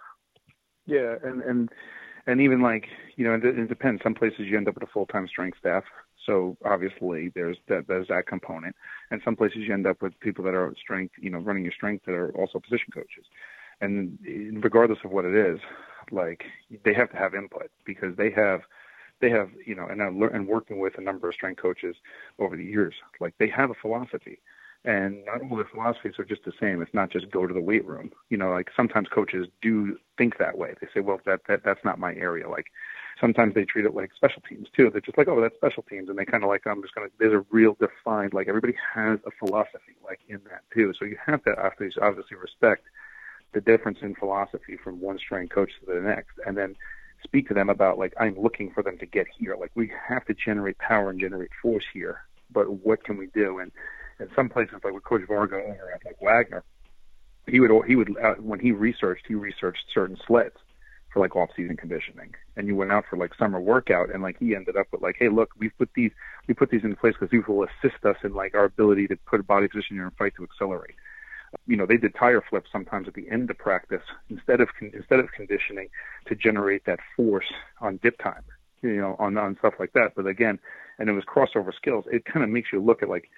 [0.86, 1.70] Yeah, and and
[2.28, 4.02] and even like you know, it, it depends.
[4.04, 5.84] Some places you end up with a full time strength staff,
[6.26, 8.76] so obviously there's that there's that component,
[9.12, 11.74] and some places you end up with people that are strength, you know, running your
[11.74, 13.26] strength that are also position coaches
[13.82, 14.18] and
[14.64, 15.60] regardless of what it is,
[16.12, 16.46] like
[16.84, 18.62] they have to have input because they have
[19.22, 21.96] they have you know and I learn, and working with a number of strength coaches
[22.40, 24.40] over the years, like they have a philosophy.
[24.86, 26.82] And not all their philosophies are just the same.
[26.82, 28.12] It's not just go to the weight room.
[28.30, 30.74] You know, like sometimes coaches do think that way.
[30.82, 32.50] They say, well, that, that that's not my area.
[32.50, 32.68] Like
[33.20, 34.90] sometimes they treat it like special teams too.
[34.90, 37.08] They're just like, oh, that's special teams, and they kind of like, I'm just gonna.
[37.18, 40.94] There's a real defined like everybody has a philosophy like in that too.
[41.00, 42.88] So you have to obviously obviously respect
[43.54, 46.76] the difference in philosophy from one strength coach to the next, and then
[47.24, 49.56] speak to them about like I'm looking for them to get here.
[49.56, 53.60] Like we have to generate power and generate force here, but what can we do?
[53.60, 53.72] And
[54.20, 56.64] in some places, like with Coach Varga at like Wagner,
[57.48, 60.56] he would he would uh, when he researched, he researched certain sleds
[61.12, 64.38] for like off season conditioning, and you went out for like summer workout, and like
[64.40, 66.12] he ended up with like, hey, look, we've put these
[66.48, 69.18] we put these in place because these will assist us in like our ability to
[69.26, 70.96] put a body position in a fight to accelerate
[71.68, 75.20] you know, they did tire flips sometimes at the end of practice instead of instead
[75.20, 75.90] of conditioning
[76.28, 78.44] to generate that force on dip time,
[78.82, 80.14] you know, on on stuff like that.
[80.16, 80.60] But again,
[81.00, 82.06] and it was crossover skills.
[82.12, 83.30] It kind of makes you look at like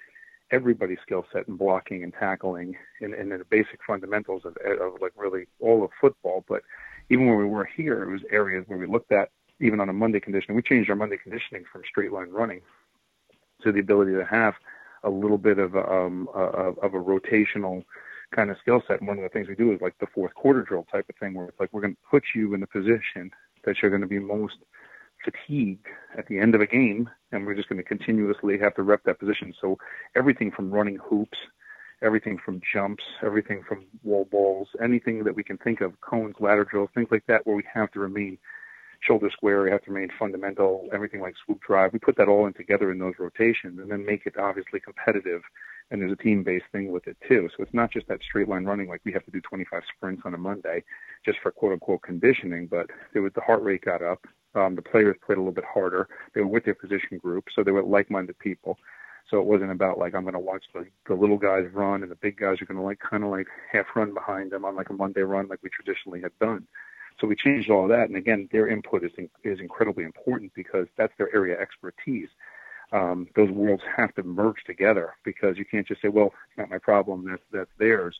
[0.50, 5.12] everybody's skill set in blocking and tackling and, and the basic fundamentals of, of like
[5.16, 6.44] really all of football.
[6.48, 6.62] But
[7.10, 9.30] even when we were here, it was areas where we looked at
[9.60, 10.56] even on a Monday conditioning.
[10.56, 12.60] We changed our Monday conditioning from straight line running
[13.62, 14.54] to the ability to have
[15.02, 17.84] a little bit of a, um, of, of a rotational
[18.34, 18.98] kind of skill set.
[18.98, 21.16] And one of the things we do is like the fourth quarter drill type of
[21.16, 23.30] thing, where it's like we're going to put you in the position
[23.64, 24.56] that you're going to be most
[25.24, 28.82] fatigued at the end of a game, and we're just going to continuously have to
[28.82, 29.54] rep that position.
[29.60, 29.78] So
[30.14, 31.38] everything from running hoops,
[32.02, 36.64] everything from jumps, everything from wall balls, anything that we can think of, cones, ladder
[36.64, 38.38] drills, things like that, where we have to remain
[39.00, 41.92] shoulder square, we have to remain fundamental, everything like swoop drive.
[41.92, 45.42] We put that all in together in those rotations and then make it obviously competitive
[45.90, 47.48] and there's a team based thing with it too.
[47.56, 50.22] So it's not just that straight line running like we have to do 25 sprints
[50.24, 50.82] on a Monday
[51.24, 54.26] just for quote unquote conditioning, but it was the heart rate got up.
[54.56, 56.08] Um, the players played a little bit harder.
[56.34, 58.78] They were with their position group, so they were like minded people.
[59.30, 62.10] So it wasn't about like I'm going to watch the, the little guys run and
[62.10, 64.76] the big guys are going to like kind of like half run behind them on
[64.76, 66.66] like a Monday run like we traditionally had done.
[67.20, 71.12] So we changed all that, and again, their input is is incredibly important because that's
[71.18, 72.28] their area expertise.
[72.92, 76.70] Um, those worlds have to merge together because you can't just say, "Well, it's not
[76.70, 77.24] my problem.
[77.28, 78.18] That's that's theirs."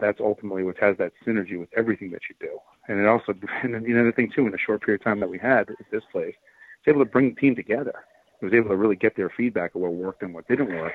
[0.00, 2.58] That's ultimately what has that synergy with everything that you do.
[2.88, 5.04] And it also, and then, you know, the thing too, in the short period of
[5.04, 6.34] time that we had at this place,
[6.80, 7.94] it's able to bring the team together.
[8.40, 10.92] It was able to really get their feedback of what worked and what didn't work.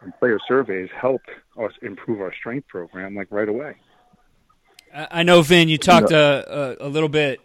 [0.00, 3.76] And player surveys helped us improve our strength program like right away.
[4.94, 7.40] I know, Vin, you talked a, a, uh, uh, a little bit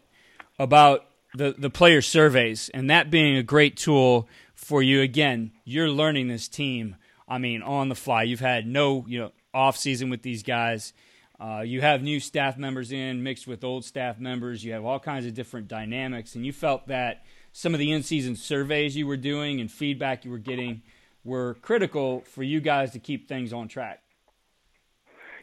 [0.58, 5.02] about the, the player surveys and that being a great tool for you.
[5.02, 6.96] Again, you're learning this team.
[7.28, 8.24] I mean, on the fly.
[8.24, 10.94] You've had no, you know, off season with these guys.
[11.40, 14.64] Uh, you have new staff members in mixed with old staff members.
[14.64, 18.36] You have all kinds of different dynamics, and you felt that some of the in-season
[18.36, 20.82] surveys you were doing and feedback you were getting
[21.24, 24.02] were critical for you guys to keep things on track.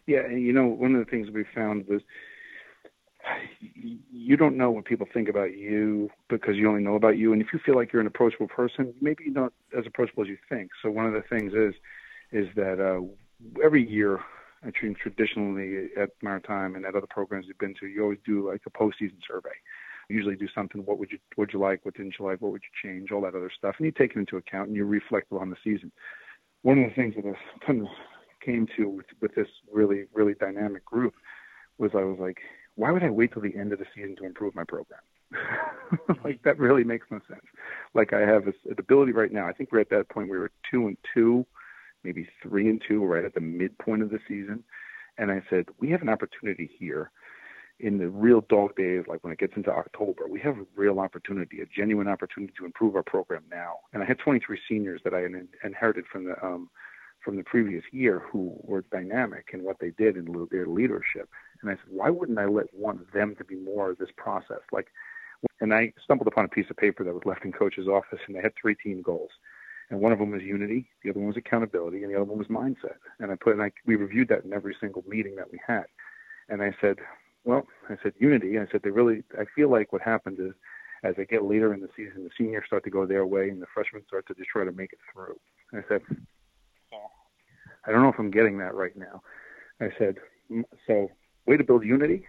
[0.06, 2.00] Yeah, and you know, one of the things we found was
[4.10, 7.32] you don't know what people think about you because you only know about you.
[7.32, 10.28] And if you feel like you're an approachable person, maybe you're not as approachable as
[10.28, 10.70] you think.
[10.82, 11.74] So one of the things is
[12.30, 13.00] is that uh,
[13.62, 14.20] every year,
[14.62, 18.48] I think traditionally at Maritime and at other programs you've been to, you always do
[18.48, 19.54] like a postseason survey.
[20.08, 20.84] You usually do something.
[20.84, 21.84] What would you would you like?
[21.84, 22.40] What didn't you like?
[22.40, 23.12] What would you change?
[23.12, 25.56] All that other stuff, and you take it into account and you reflect on the
[25.62, 25.92] season.
[26.62, 27.88] One of the things that I kind of
[28.44, 31.14] came to with, with this really, really dynamic group
[31.78, 32.38] was I was like,
[32.74, 35.00] why would I wait till the end of the season to improve my program?
[36.24, 37.44] like that really makes no sense.
[37.94, 39.46] Like I have an ability right now.
[39.46, 41.44] I think we're at that point where we're two and two,
[42.04, 44.64] maybe three and two, right at the midpoint of the season.
[45.16, 47.10] And I said, we have an opportunity here
[47.80, 50.98] in the real dog days, like when it gets into October, we have a real
[50.98, 53.74] opportunity, a genuine opportunity to improve our program now.
[53.92, 55.24] And I had 23 seniors that I
[55.64, 56.70] inherited from the um,
[57.24, 61.28] from the previous year who were dynamic in what they did in their leadership.
[61.60, 64.60] And I said, why wouldn't I let of them to be more of this process?
[64.72, 64.86] Like,
[65.60, 68.36] and I stumbled upon a piece of paper that was left in coach's office, and
[68.36, 69.30] they had three team goals.
[69.90, 72.38] And one of them was unity, the other one was accountability, and the other one
[72.38, 72.96] was mindset.
[73.20, 75.84] And I put, and I, we reviewed that in every single meeting that we had.
[76.50, 76.96] And I said,
[77.44, 78.58] well, I said unity.
[78.58, 79.22] I said they really.
[79.38, 80.52] I feel like what happens is,
[81.04, 83.62] as they get later in the season, the seniors start to go their way, and
[83.62, 85.38] the freshmen start to just try to make it through.
[85.72, 86.02] And I said,
[87.86, 89.22] I don't know if I'm getting that right now.
[89.80, 90.16] I said,
[90.86, 91.10] so
[91.46, 92.26] way to build unity.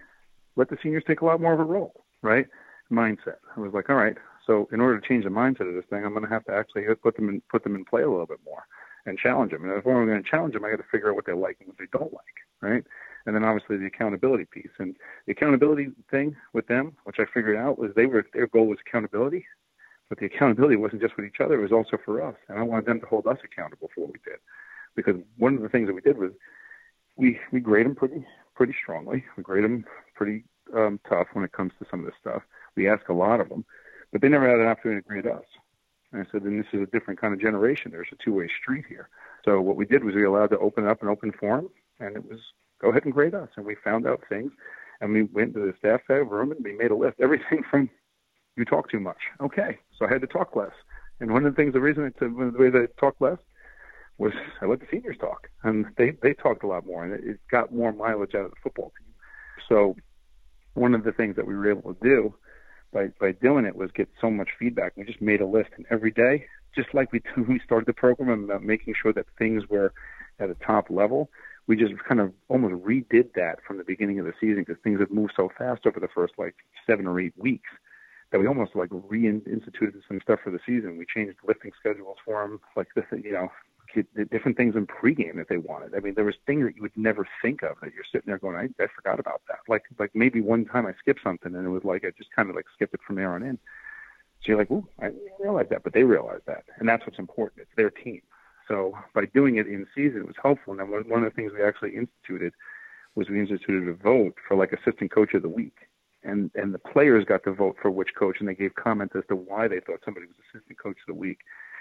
[0.55, 2.45] Let the seniors take a lot more of a role, right?
[2.91, 3.37] Mindset.
[3.55, 4.15] I was like, all right.
[4.49, 6.53] So in order to change the mindset of this thing, I'm going to have to
[6.53, 8.63] actually put them in put them in play a little bit more
[9.05, 9.63] and challenge them.
[9.63, 11.57] And if I'm going to challenge them, I got to figure out what they like
[11.59, 12.83] and what they don't like, right?
[13.27, 14.71] And then obviously the accountability piece.
[14.79, 14.95] And
[15.27, 18.79] the accountability thing with them, which I figured out, was they were their goal was
[18.87, 19.45] accountability,
[20.09, 22.35] but the accountability wasn't just with each other; it was also for us.
[22.47, 24.39] And I wanted them to hold us accountable for what we did
[24.95, 26.31] because one of the things that we did was
[27.17, 29.23] we we grade them pretty pretty strongly.
[29.37, 29.85] We grade them
[30.15, 32.41] pretty um, tough when it comes to some of this stuff.
[32.75, 33.63] We ask a lot of them,
[34.11, 35.45] but they never had an opportunity to grade us.
[36.11, 37.91] And I said, then this is a different kind of generation.
[37.91, 39.09] There's a two-way street here.
[39.45, 41.69] So what we did was we allowed to open up an open forum,
[41.99, 42.39] and it was
[42.81, 43.49] go ahead and grade us.
[43.55, 44.51] And we found out things,
[45.01, 47.19] and we went to the staff room and we made a list.
[47.19, 47.89] Everything from
[48.55, 49.17] you talk too much.
[49.39, 50.73] Okay, so I had to talk less.
[51.19, 53.37] And one of the things, the reason, it's, one of the ways I talk less
[54.17, 57.21] was I let the seniors talk, and they they talked a lot more, and it,
[57.23, 59.13] it got more mileage out of the football team.
[59.69, 59.95] So
[60.73, 62.33] one of the things that we were able to do
[62.93, 64.93] by by doing it was get so much feedback.
[64.95, 68.43] We just made a list, and every day, just like we we started the program
[68.45, 69.93] about making sure that things were
[70.39, 71.29] at a top level,
[71.67, 74.99] we just kind of almost redid that from the beginning of the season because things
[74.99, 76.55] had moved so fast over the first like
[76.87, 77.69] seven or eight weeks
[78.31, 80.97] that we almost like reinstituted some stuff for the season.
[80.97, 83.49] We changed lifting schedules for them, like this, you know,
[84.31, 85.95] different things in pregame that they wanted.
[85.95, 88.37] I mean, there was things that you would never think of that you're sitting there
[88.37, 89.59] going, I, I forgot about that.
[89.67, 92.49] Like, like maybe one time I skipped something and it was like I just kind
[92.49, 93.57] of like skipped it from there on in.
[94.41, 97.19] So you're like, ooh, I didn't realize that, but they realized that, and that's what's
[97.19, 97.61] important.
[97.61, 98.21] It's their team.
[98.69, 100.71] So by doing it in season, it was helpful.
[100.71, 102.53] And then one of the things we actually instituted
[103.15, 105.75] was we instituted a vote for like assistant coach of the week.
[106.23, 109.23] And and the players got to vote for which coach, and they gave comments as
[109.29, 111.39] to why they thought somebody was assistant coach of the week.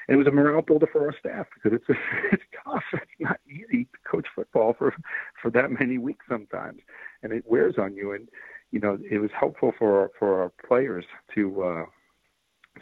[0.09, 1.99] It was a morale builder for our staff because it's
[2.33, 2.83] it's tough.
[2.94, 4.94] It's not easy to coach football for
[5.40, 6.81] for that many weeks sometimes,
[7.23, 8.12] and it wears on you.
[8.12, 8.29] And
[8.71, 11.85] you know, it was helpful for for our players to uh,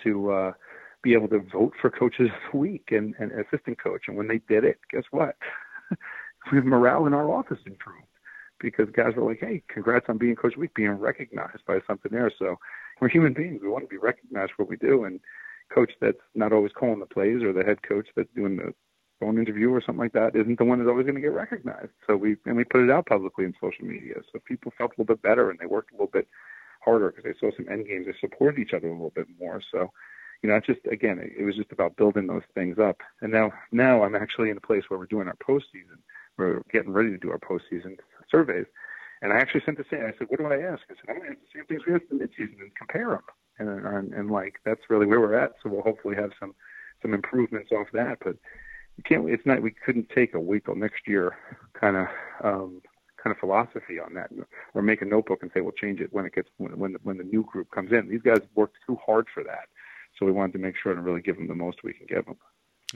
[0.05, 0.53] to uh,
[1.03, 4.03] be able to vote for coaches of the week and, and assistant coach.
[4.09, 5.37] And when they did it, guess what?
[6.53, 8.07] We have morale in our office improved
[8.61, 11.81] because guys were like, "Hey, congrats on being coach of the week, being recognized by
[11.89, 12.55] something there." So
[13.01, 15.19] we're human beings; we want to be recognized for what we do, and
[15.73, 18.73] coach that's not always calling the plays or the head coach that's doing the
[19.21, 21.91] phone interview or something like that isn't the one that's always going to get recognized.
[22.07, 24.95] So we and we put it out publicly in social media, so people felt a
[25.01, 26.29] little bit better and they worked a little bit
[26.85, 28.07] harder because they saw some end games.
[28.07, 29.61] They supported each other a little bit more.
[29.73, 29.91] So,
[30.43, 33.01] you know, it's just again, it, it was just about building those things up.
[33.23, 35.99] And now, now I'm actually in a place where we're doing our postseason.
[36.37, 37.97] We're getting ready to do our postseason
[38.31, 38.67] surveys.
[39.23, 40.01] And I actually sent the same.
[40.01, 41.87] I said, "What do I ask?" I said, "I'm going to ask the same things
[41.87, 43.23] we asked the midseason and compare them."
[43.59, 45.53] And, and and like that's really where we're at.
[45.63, 46.55] So we'll hopefully have some
[47.03, 48.19] some improvements off that.
[48.25, 48.37] But
[48.97, 49.29] you can't.
[49.29, 49.63] It's not.
[49.63, 51.37] We couldn't take a wait till next year
[51.79, 52.07] kind of
[52.45, 52.83] um,
[53.23, 54.31] kind of philosophy on that,
[54.75, 56.99] or make a notebook and say we'll change it when it gets when when the,
[57.03, 58.09] when the new group comes in.
[58.09, 59.69] These guys worked too hard for that,
[60.19, 62.25] so we wanted to make sure to really give them the most we can give
[62.25, 62.37] them.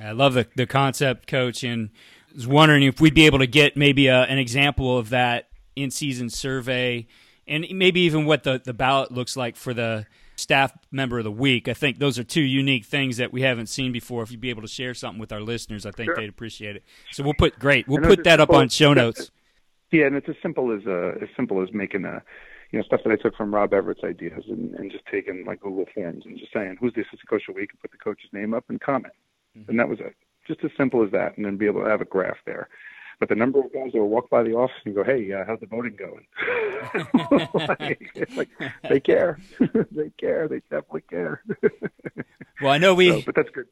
[0.02, 1.90] I love the the concept, coach, and
[2.30, 5.48] I was wondering if we'd be able to get maybe a, an example of that
[5.74, 7.06] in season survey,
[7.46, 10.06] and maybe even what the the ballot looks like for the
[10.40, 11.68] staff member of the week.
[11.68, 14.22] I think those are two unique things that we haven't seen before.
[14.22, 16.16] If you'd be able to share something with our listeners, I think sure.
[16.16, 16.84] they'd appreciate it.
[17.12, 17.86] So we'll put great.
[17.86, 19.30] We'll put that up on show notes.
[19.90, 22.22] Yeah, and it's as simple as uh, as simple as making a
[22.70, 25.60] you know stuff that I took from Rob Everett's ideas and, and just taking like
[25.60, 27.98] Google Forms and just saying who's the assistant coach of the week and put the
[27.98, 29.14] coach's name up and comment,
[29.58, 29.68] mm-hmm.
[29.68, 30.14] and that was it.
[30.46, 32.68] Just as simple as that, and then be able to have a graph there.
[33.20, 35.44] But the number of guys that will walk by the office and go, "Hey, uh,
[35.46, 36.26] how's the voting going?"
[37.78, 38.48] like, like,
[38.88, 39.38] they care,
[39.92, 41.44] they care, they definitely care.
[42.62, 43.66] well, I know we, so, but that's good.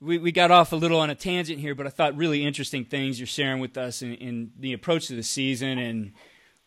[0.00, 2.84] We, we got off a little on a tangent here, but I thought really interesting
[2.84, 5.78] things you're sharing with us in, in the approach to the season.
[5.78, 6.12] And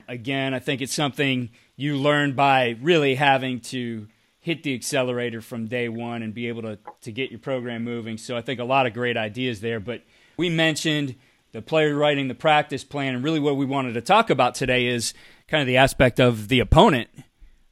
[0.08, 4.08] again, I think it's something you learn by really having to
[4.40, 8.18] hit the accelerator from day one and be able to, to get your program moving.
[8.18, 9.80] So I think a lot of great ideas there.
[9.80, 10.04] But
[10.38, 11.16] we mentioned
[11.56, 13.16] the player writing the practice plan.
[13.16, 15.14] And really, what we wanted to talk about today is
[15.48, 17.08] kind of the aspect of the opponent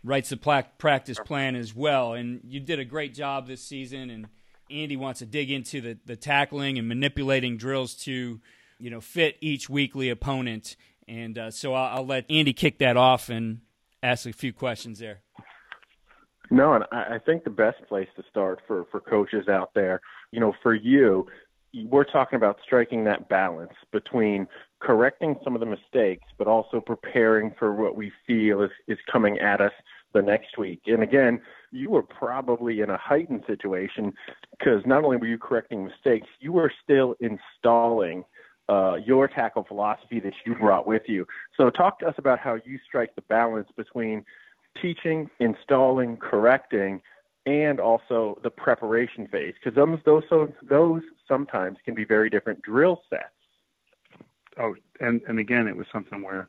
[0.05, 0.37] writes the
[0.77, 2.13] practice plan as well.
[2.13, 4.09] And you did a great job this season.
[4.09, 4.27] And
[4.71, 8.39] Andy wants to dig into the, the tackling and manipulating drills to,
[8.79, 10.77] you know, fit each weekly opponent.
[11.05, 13.59] And uh, so I'll, I'll, let Andy kick that off and
[14.01, 15.23] ask a few questions there.
[16.49, 20.39] No, and I think the best place to start for for coaches out there, you
[20.39, 21.25] know, for you,
[21.73, 24.47] we're talking about striking that balance between
[24.79, 29.39] correcting some of the mistakes, but also preparing for what we feel is, is coming
[29.39, 29.71] at us
[30.13, 30.81] the next week.
[30.85, 34.13] And again, you were probably in a heightened situation
[34.57, 38.23] because not only were you correcting mistakes, you were still installing
[38.69, 41.25] uh, your tackle philosophy that you brought with you.
[41.57, 44.23] So, talk to us about how you strike the balance between
[44.81, 47.01] teaching, installing, correcting,
[47.45, 53.01] and also the preparation phase because those those those sometimes can be very different drill
[53.09, 53.23] sets.
[54.59, 56.47] Oh, and and again, it was something where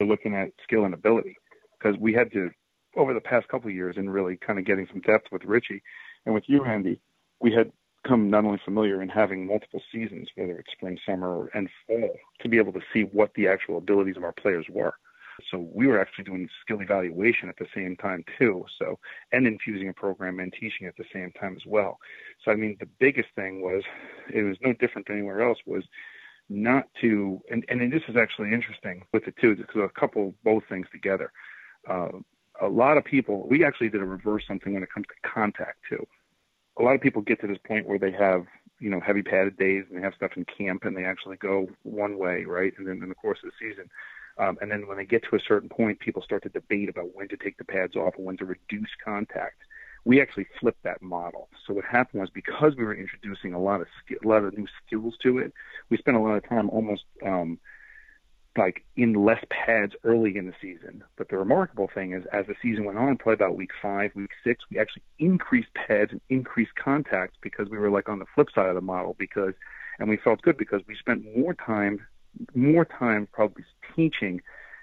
[0.00, 1.36] we're looking at skill and ability
[1.78, 2.50] because we had to
[2.96, 5.82] over the past couple of years and really kind of getting some depth with Richie
[6.26, 7.00] and with you, Andy.
[7.40, 7.72] We had
[8.06, 12.48] come not only familiar in having multiple seasons, whether it's spring, summer, and fall, to
[12.48, 14.94] be able to see what the actual abilities of our players were.
[15.50, 18.64] So we were actually doing skill evaluation at the same time too.
[18.78, 18.98] So
[19.32, 21.98] and infusing a program and teaching at the same time as well.
[22.44, 23.82] So I mean, the biggest thing was
[24.32, 25.84] it was no different than anywhere else was
[26.48, 30.64] not to and and this is actually interesting with the two because a couple both
[30.68, 31.32] things together.
[31.88, 32.08] Uh,
[32.60, 35.78] a lot of people we actually did a reverse something when it comes to contact
[35.88, 36.06] too.
[36.78, 38.46] A lot of people get to this point where they have
[38.80, 41.68] you know heavy padded days and they have stuff in camp and they actually go
[41.84, 43.88] one way right and then in the course of the season
[44.42, 47.14] um, and then when they get to a certain point, people start to debate about
[47.14, 49.62] when to take the pads off and when to reduce contact.
[50.04, 51.48] We actually flipped that model.
[51.64, 54.66] So what happened was because we were introducing a lot of a lot of new
[54.84, 55.52] skills to it,
[55.90, 57.60] we spent a lot of time almost um,
[58.56, 61.04] like in less pads early in the season.
[61.16, 64.32] But the remarkable thing is, as the season went on, probably about week five, week
[64.42, 68.48] six, we actually increased pads and increased contact because we were like on the flip
[68.52, 69.54] side of the model because,
[70.00, 72.04] and we felt good because we spent more time
[72.54, 73.64] more time probably
[73.94, 74.40] teaching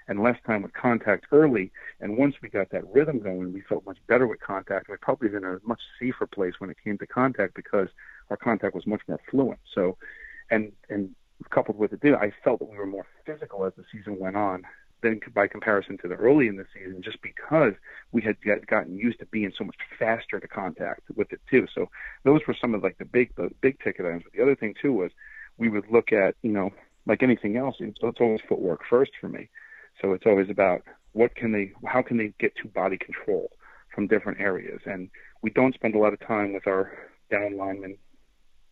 [0.08, 1.70] and less time with contact early.
[2.00, 4.88] And once we got that rhythm going, we felt much better with contact.
[4.88, 7.88] We probably was in a much safer place when it came to contact because
[8.28, 9.60] our contact was much more fluent.
[9.72, 9.96] So,
[10.50, 11.14] and and
[11.50, 14.64] coupled with it, I felt that we were more physical as the season went on
[15.02, 17.72] than by comparison to the early in the season, just because
[18.12, 21.66] we had get, gotten used to being so much faster to contact with it too.
[21.74, 21.88] So
[22.24, 24.24] those were some of like the big the big ticket items.
[24.24, 25.12] But the other thing too was
[25.56, 26.70] we would look at you know
[27.10, 29.50] like anything else, it's, it's always footwork first for me.
[30.00, 33.50] So it's always about what can they, how can they get to body control
[33.92, 34.80] from different areas.
[34.86, 35.10] And
[35.42, 36.92] we don't spend a lot of time with our
[37.28, 37.98] down linemen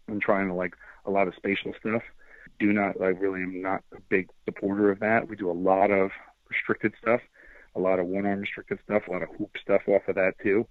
[0.06, 0.74] and trying to like
[1.04, 2.02] a lot of spatial stuff.
[2.60, 5.28] Do not, I really am not a big supporter of that.
[5.28, 6.12] We do a lot of
[6.48, 7.20] restricted stuff,
[7.74, 10.34] a lot of one arm restricted stuff, a lot of hoop stuff off of that
[10.44, 10.64] too.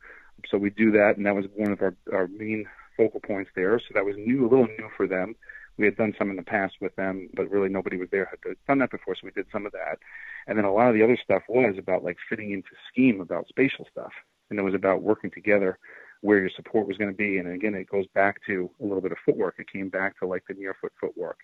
[0.49, 2.65] So we do that, and that was one of our, our main
[2.95, 3.78] focal points there.
[3.78, 5.36] So that was new, a little new for them
[5.78, 8.55] We had done some in the past with them, but really nobody was there had
[8.67, 9.99] done that before, so we did some of that.
[10.47, 13.47] And then a lot of the other stuff was about like fitting into scheme about
[13.47, 14.11] spatial stuff,
[14.49, 15.78] and it was about working together
[16.21, 17.38] where your support was going to be.
[17.38, 19.55] And again, it goes back to a little bit of footwork.
[19.59, 21.38] It came back to like the near foot footwork.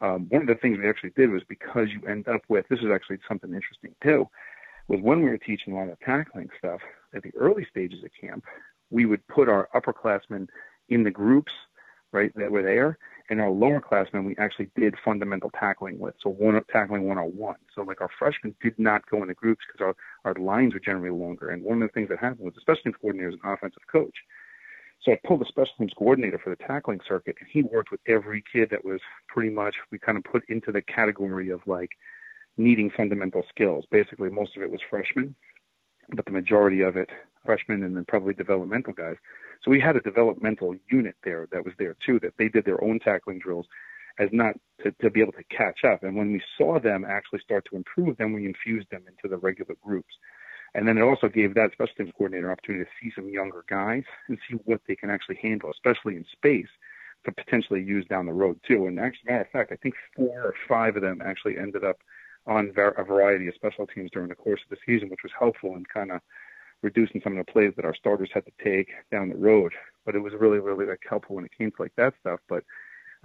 [0.00, 2.78] Um, one of the things we actually did was because you end up with this
[2.80, 4.28] is actually something interesting too,
[4.86, 6.80] was when we were teaching a lot of tackling stuff
[7.14, 8.44] at the early stages of camp,
[8.90, 10.48] we would put our upperclassmen
[10.88, 11.52] in the groups,
[12.12, 12.98] right, that were there,
[13.30, 17.56] and our lower classmen we actually did fundamental tackling with, so one tackling 101.
[17.74, 21.10] So like our freshmen did not go into groups because our our lines were generally
[21.10, 21.50] longer.
[21.50, 23.86] And one of the things that happened was the special teams coordinator is an offensive
[23.90, 24.14] coach.
[25.02, 28.00] So I pulled the special teams coordinator for the tackling circuit, and he worked with
[28.08, 31.90] every kid that was pretty much we kind of put into the category of like
[32.56, 33.84] needing fundamental skills.
[33.90, 35.34] Basically, most of it was freshmen,
[36.14, 37.10] but the majority of it
[37.44, 39.16] freshmen and then probably developmental guys.
[39.62, 42.82] So we had a developmental unit there that was there too, that they did their
[42.82, 43.66] own tackling drills
[44.18, 46.02] as not to, to be able to catch up.
[46.02, 49.38] And when we saw them actually start to improve, then we infused them into the
[49.38, 50.14] regular groups.
[50.74, 54.04] And then it also gave that special teams coordinator opportunity to see some younger guys
[54.28, 56.68] and see what they can actually handle, especially in space,
[57.24, 58.86] to potentially use down the road too.
[58.86, 61.98] And actually, matter of fact, I think four or five of them actually ended up
[62.46, 65.74] on a variety of special teams during the course of the season, which was helpful
[65.74, 66.20] in kind of
[66.82, 69.72] reducing some of the plays that our starters had to take down the road.
[70.04, 72.40] But it was really, really like helpful when it came to like that stuff.
[72.48, 72.64] But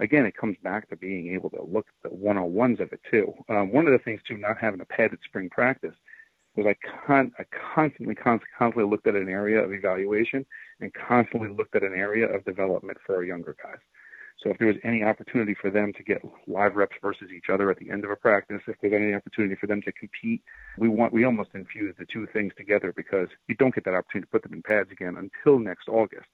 [0.00, 3.32] again, it comes back to being able to look at the one-on-ones of it too.
[3.48, 5.94] Um, one of the things too, not having a padded spring practice,
[6.56, 6.76] was I,
[7.06, 7.44] con- I
[7.74, 10.46] constantly, constantly, constantly looked at an area of evaluation
[10.80, 13.78] and constantly looked at an area of development for our younger guys.
[14.42, 17.70] So if there was any opportunity for them to get live reps versus each other
[17.70, 20.42] at the end of a practice, if there's any opportunity for them to compete,
[20.76, 24.26] we want we almost infuse the two things together because you don't get that opportunity
[24.26, 26.26] to put them in pads again until next August.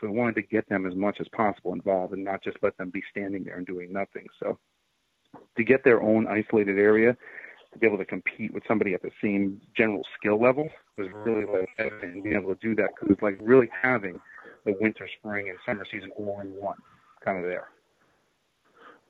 [0.00, 2.76] So we wanted to get them as much as possible involved and not just let
[2.76, 4.26] them be standing there and doing nothing.
[4.40, 4.58] So
[5.56, 7.16] to get their own isolated area,
[7.72, 11.44] to be able to compete with somebody at the same general skill level was really
[11.44, 14.20] like and being able to do that because it's like really having
[14.64, 16.78] the winter, spring, and summer season all in one,
[17.24, 17.68] kind of there.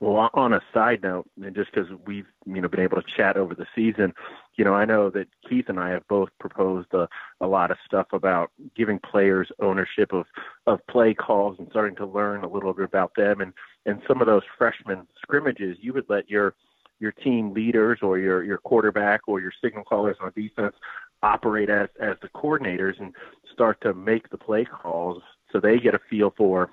[0.01, 3.37] Well, on a side note, and just because we've you know been able to chat
[3.37, 4.13] over the season,
[4.57, 7.09] you know I know that Keith and I have both proposed a,
[7.41, 10.27] a lot of stuff about giving players ownership of
[10.67, 13.53] of play calls and starting to learn a little bit about them, and
[13.87, 16.55] and some of those freshman scrimmages, you would let your
[17.01, 20.75] your team leaders or your your quarterback or your signal callers on defense
[21.23, 23.15] operate as as the coordinators and
[23.53, 26.69] start to make the play calls so they get a feel for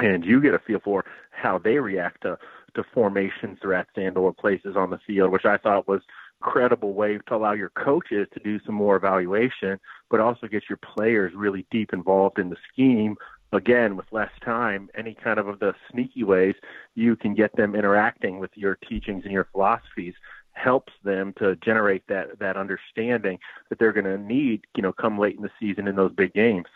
[0.00, 2.38] and you get a feel for how they react to
[2.74, 6.02] to formation threats and or places on the field, which I thought was
[6.40, 9.80] credible way to allow your coaches to do some more evaluation,
[10.10, 13.16] but also get your players really deep involved in the scheme.
[13.52, 16.54] Again, with less time, any kind of, of the sneaky ways
[16.94, 20.14] you can get them interacting with your teachings and your philosophies
[20.52, 23.38] helps them to generate that that understanding
[23.68, 26.34] that they're going to need, you know, come late in the season in those big
[26.34, 26.66] games.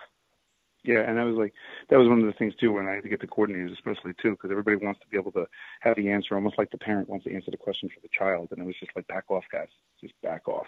[0.85, 1.55] Yeah, and that was like
[1.91, 4.14] that was one of the things too when I had to get the coordinators, especially
[4.20, 5.47] too, because everybody wants to be able to
[5.80, 8.49] have the answer, almost like the parent wants to answer the question for the child,
[8.51, 9.68] and it was just like back off, guys,
[10.01, 10.66] just back off,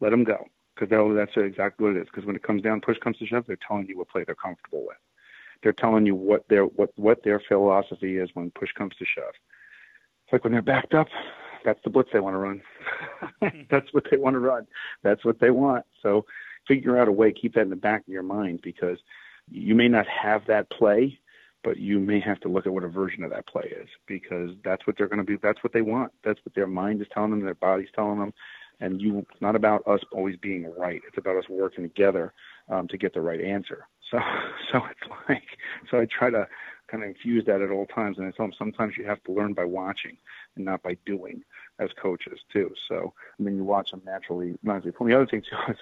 [0.00, 0.44] let them go,
[0.74, 2.06] because that's exactly what it is.
[2.06, 4.34] Because when it comes down, push comes to shove, they're telling you what play they're
[4.34, 4.98] comfortable with.
[5.62, 9.32] They're telling you what their what what their philosophy is when push comes to shove.
[10.24, 11.08] It's like when they're backed up,
[11.64, 12.62] that's the blitz they want to run.
[13.70, 14.66] that's what they want to run.
[15.02, 15.84] That's what they want.
[16.02, 16.26] So
[16.68, 18.98] figure out a way, keep that in the back of your mind because
[19.50, 21.18] you may not have that play,
[21.62, 24.50] but you may have to look at what a version of that play is because
[24.64, 25.36] that's what they're going to be.
[25.36, 26.12] That's what they want.
[26.24, 28.32] That's what their mind is telling them, their body's telling them.
[28.78, 31.00] And you, it's not about us always being right.
[31.08, 32.32] It's about us working together
[32.68, 33.86] um, to get the right answer.
[34.12, 34.20] So,
[34.70, 35.42] so it's like,
[35.90, 36.46] so I try to
[36.86, 38.18] kind of infuse that at all times.
[38.18, 40.16] And I tell them sometimes you have to learn by watching
[40.54, 41.42] and not by doing
[41.80, 42.72] as coaches too.
[42.88, 44.54] So, I mean, you watch them naturally.
[44.62, 44.94] naturally.
[45.00, 45.78] The other thing too is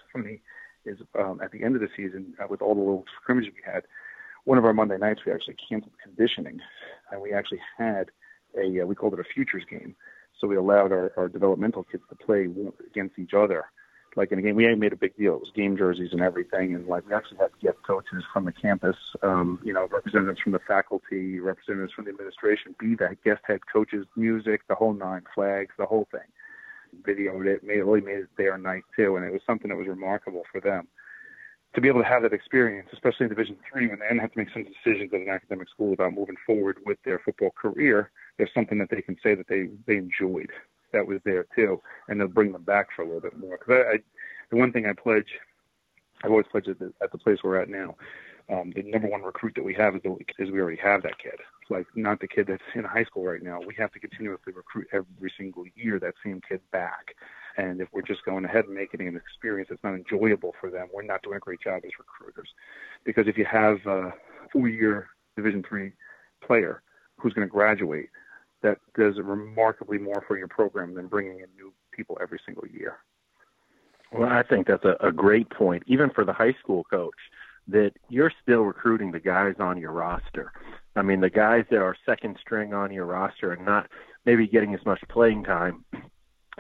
[0.87, 3.73] is um, at the end of the season uh, with all the little scrimmages we
[3.73, 3.85] had.
[4.45, 6.61] One of our Monday nights, we actually canceled conditioning,
[7.11, 8.11] and we actually had
[8.59, 9.97] a uh, we called it a futures game.
[10.41, 12.49] So we allowed our, our developmental kids to play
[12.91, 13.65] against each other.
[14.17, 15.35] Like in a game, we made a big deal.
[15.35, 18.53] It was game jerseys and everything, and like we actually had guest coaches from the
[18.53, 23.41] campus, um, you know, representatives from the faculty, representatives from the administration, be that guest
[23.45, 26.29] head coaches, music, the whole nine, flags, the whole thing
[27.03, 29.87] videoed it, made really made it their night too, and it was something that was
[29.87, 30.89] remarkable for them
[31.75, 34.33] to be able to have that experience, especially in Division Three, when they then have
[34.33, 38.11] to make some decisions at an academic school about moving forward with their football career.
[38.39, 40.51] There's something that they can say that they they enjoyed
[40.93, 43.59] that was there too, and they'll bring them back for a little bit more.
[43.59, 43.99] Because I, I,
[44.51, 45.27] the one thing I pledge,
[46.23, 47.97] I've always pledged at the, at the place we're at now.
[48.49, 51.19] Um, the number one recruit that we have is, the, is we already have that
[51.19, 51.41] kid.
[51.71, 53.61] Like not the kid that's in high school right now.
[53.61, 57.15] We have to continuously recruit every single year that same kid back.
[57.57, 60.89] And if we're just going ahead and making an experience that's not enjoyable for them,
[60.93, 62.49] we're not doing a great job as recruiters.
[63.05, 64.13] Because if you have a
[64.53, 65.93] four-year Division three
[66.45, 66.83] player
[67.19, 68.11] who's going to graduate,
[68.63, 72.99] that does remarkably more for your program than bringing in new people every single year.
[74.13, 77.15] Well, I think that's a, a great point, even for the high school coach,
[77.69, 80.53] that you're still recruiting the guys on your roster.
[80.97, 83.89] I mean, the guys that are second string on your roster and not
[84.25, 85.85] maybe getting as much playing time,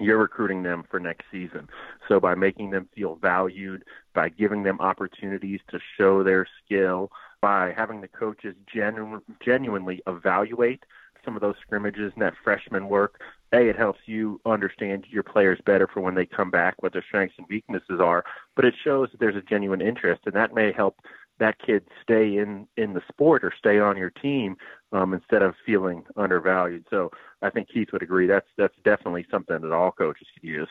[0.00, 1.68] you're recruiting them for next season.
[2.08, 7.72] So by making them feel valued, by giving them opportunities to show their skill, by
[7.76, 10.84] having the coaches genu- genuinely evaluate
[11.24, 13.20] some of those scrimmages and that freshman work,
[13.52, 17.04] a it helps you understand your players better for when they come back, what their
[17.06, 18.24] strengths and weaknesses are.
[18.56, 20.98] But it shows that there's a genuine interest, and that may help
[21.38, 24.56] that kid stay in in the sport or stay on your team
[24.92, 26.84] um, instead of feeling undervalued.
[26.90, 27.10] So
[27.42, 28.26] I think Keith would agree.
[28.26, 30.68] That's that's definitely something that all coaches could use.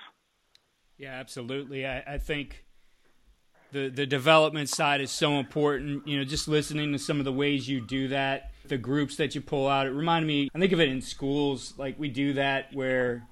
[0.97, 1.85] Yeah, absolutely.
[1.85, 2.65] I, I think
[3.71, 6.07] the the development side is so important.
[6.07, 9.35] You know, just listening to some of the ways you do that, the groups that
[9.35, 9.85] you pull out.
[9.87, 10.49] It reminded me.
[10.55, 13.27] I think of it in schools, like we do that where,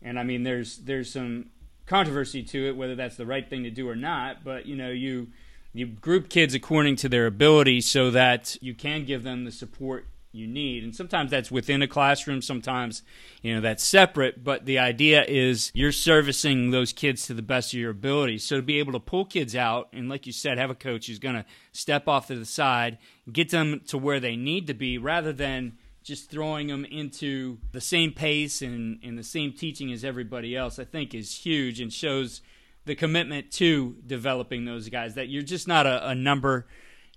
[0.00, 1.50] and I mean, there's there's some
[1.86, 4.44] controversy to it whether that's the right thing to do or not.
[4.44, 5.28] But you know, you
[5.72, 10.06] you group kids according to their ability so that you can give them the support
[10.32, 10.84] you need.
[10.84, 13.02] And sometimes that's within a classroom, sometimes,
[13.42, 14.44] you know, that's separate.
[14.44, 18.38] But the idea is you're servicing those kids to the best of your ability.
[18.38, 21.06] So to be able to pull kids out and, like you said, have a coach
[21.06, 22.98] who's going to step off to the side,
[23.32, 27.80] get them to where they need to be rather than just throwing them into the
[27.80, 31.92] same pace and, and the same teaching as everybody else, I think is huge and
[31.92, 32.40] shows
[32.84, 36.66] the commitment to developing those guys that you're just not a, a number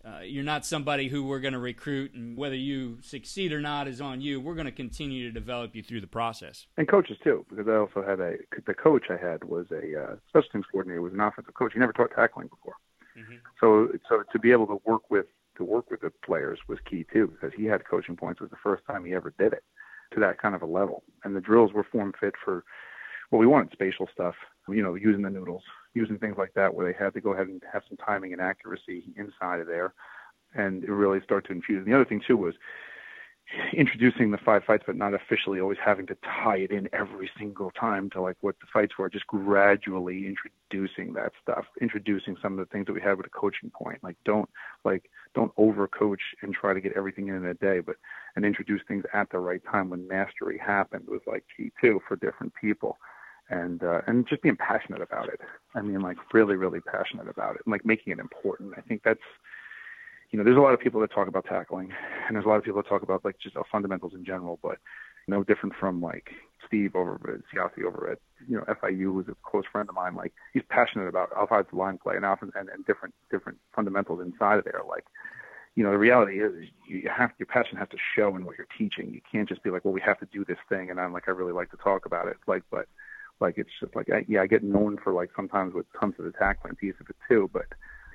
[0.05, 3.87] uh, you're not somebody who we're going to recruit, and whether you succeed or not
[3.87, 4.41] is on you.
[4.41, 6.67] We're going to continue to develop you through the process.
[6.75, 8.35] And coaches too, because I also had a
[8.65, 11.71] the coach I had was a uh, special teams coordinator, was an offensive coach.
[11.73, 12.75] He never taught tackling before,
[13.17, 13.35] mm-hmm.
[13.61, 17.05] so so to be able to work with to work with the players was key
[17.13, 18.41] too, because he had coaching points.
[18.41, 19.63] It was the first time he ever did it
[20.13, 22.65] to that kind of a level, and the drills were form fit for
[23.29, 24.35] what we wanted, spatial stuff.
[24.67, 27.47] You know, using the noodles, using things like that where they had to go ahead
[27.47, 29.93] and have some timing and accuracy inside of there
[30.55, 31.79] and it really started to infuse.
[31.79, 32.53] And the other thing too was
[33.73, 37.71] introducing the five fights, but not officially always having to tie it in every single
[37.71, 39.09] time to like what the fights were.
[39.09, 43.29] Just gradually introducing that stuff, introducing some of the things that we had with a
[43.29, 44.03] coaching point.
[44.03, 44.49] Like don't
[44.85, 47.95] like don't overcoach and try to get everything in in a day, but
[48.35, 52.15] and introduce things at the right time when mastery happened was like key too for
[52.15, 52.97] different people
[53.49, 55.39] and uh, and just being passionate about it.
[55.75, 58.73] I mean, like really, really passionate about it, and like making it important.
[58.77, 59.19] I think that's
[60.31, 61.93] you know, there's a lot of people that talk about tackling,
[62.27, 64.59] and there's a lot of people that talk about like just uh, fundamentals in general,
[64.63, 64.79] but
[65.27, 66.31] no different from like
[66.67, 70.15] Steve over at Siasi over at you know FIU, who's a close friend of mine.
[70.15, 74.57] Like he's passionate about offensive line play and offense and, and different different fundamentals inside
[74.57, 74.81] of there.
[74.87, 75.05] Like
[75.75, 76.51] you know, the reality is
[76.87, 79.13] you have your passion has to show in what you're teaching.
[79.13, 81.27] You can't just be like, well, we have to do this thing, and I'm like,
[81.27, 82.37] I really like to talk about it.
[82.47, 82.87] Like, but
[83.43, 86.23] like it's just like I, yeah, I get known for like sometimes what comes to
[86.23, 87.65] the tackling piece of it too, but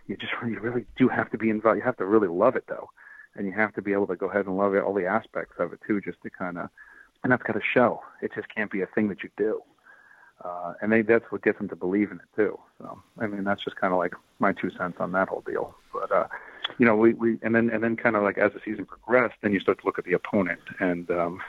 [0.08, 1.78] you just you really do have to be involved.
[1.78, 2.90] You have to really love it though,
[3.36, 5.54] and you have to be able to go ahead and love it, all the aspects
[5.60, 6.68] of it too, just to kind of,
[7.22, 8.02] and that's got to show.
[8.20, 9.62] It just can't be a thing that you do.
[10.44, 12.56] Uh, and they, that's what gets them to believe in it too.
[12.78, 15.74] So, I mean, that's just kind of like my two cents on that whole deal.
[15.92, 16.28] But, uh,
[16.78, 19.34] you know, we, we, and then, and then kind of like as the season progressed,
[19.42, 20.60] then you start to look at the opponent.
[20.78, 21.40] And, um,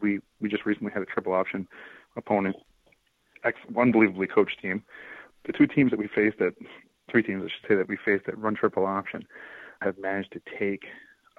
[0.00, 1.66] we, we just recently had a triple option
[2.16, 2.56] opponent,
[3.46, 4.82] ex- unbelievably coached team.
[5.46, 6.54] The two teams that we faced at
[7.10, 9.26] three teams, I should say, that we faced that run triple option
[9.82, 10.84] have managed to take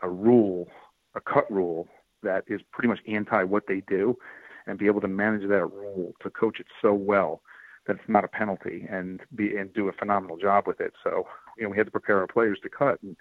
[0.03, 0.67] a rule,
[1.15, 1.87] a cut rule
[2.23, 4.15] that is pretty much anti what they do,
[4.65, 7.41] and be able to manage that rule to coach it so well
[7.87, 10.93] that it's not a penalty and be and do a phenomenal job with it.
[11.03, 11.27] So
[11.57, 13.15] you know we had to prepare our players to cut and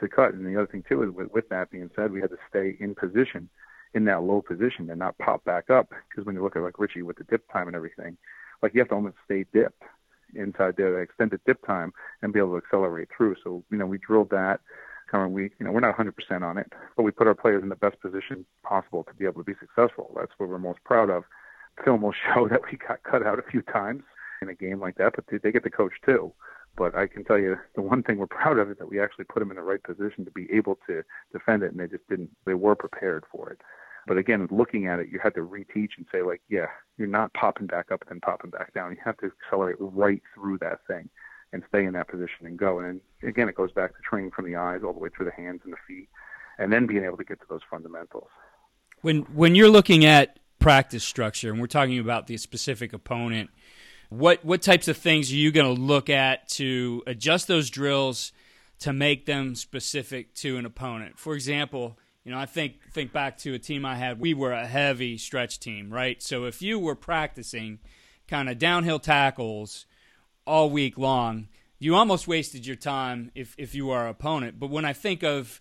[0.00, 0.34] to cut.
[0.34, 2.76] And the other thing too is with, with that being said, we had to stay
[2.80, 3.48] in position
[3.94, 6.78] in that low position and not pop back up because when you look at like
[6.78, 8.16] Richie with the dip time and everything,
[8.62, 9.82] like you have to almost stay dipped
[10.34, 11.92] inside the extended dip time
[12.22, 13.36] and be able to accelerate through.
[13.44, 14.60] So, you know, we drilled that.
[15.10, 17.62] Kind of we, you know, we're not 100% on it, but we put our players
[17.62, 20.12] in the best position possible to be able to be successful.
[20.16, 21.24] That's what we're most proud of.
[21.84, 24.02] Film will show that we got cut out a few times
[24.42, 26.32] in a game like that, but they get the coach too.
[26.76, 29.26] But I can tell you the one thing we're proud of is that we actually
[29.26, 32.08] put them in the right position to be able to defend it, and they just
[32.08, 32.30] didn't.
[32.46, 33.60] They were prepared for it.
[34.06, 36.66] But again, looking at it, you had to reteach and say like, yeah,
[36.98, 38.92] you're not popping back up and then popping back down.
[38.92, 41.08] You have to accelerate right through that thing
[41.52, 42.80] and stay in that position and go.
[42.80, 45.42] And again, it goes back to training from the eyes all the way through the
[45.42, 46.08] hands and the feet
[46.58, 48.28] and then being able to get to those fundamentals.
[49.00, 53.50] When when you're looking at practice structure and we're talking about the specific opponent,
[54.08, 58.32] what what types of things are you going to look at to adjust those drills
[58.80, 61.18] to make them specific to an opponent?
[61.18, 64.18] For example, you know, I think think back to a team I had.
[64.18, 66.22] We were a heavy stretch team, right?
[66.22, 67.80] So if you were practicing
[68.26, 69.84] kind of downhill tackles
[70.46, 71.48] all week long,
[71.78, 74.58] you almost wasted your time if if you are opponent.
[74.58, 75.60] But when I think of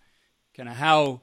[0.55, 1.22] kind of how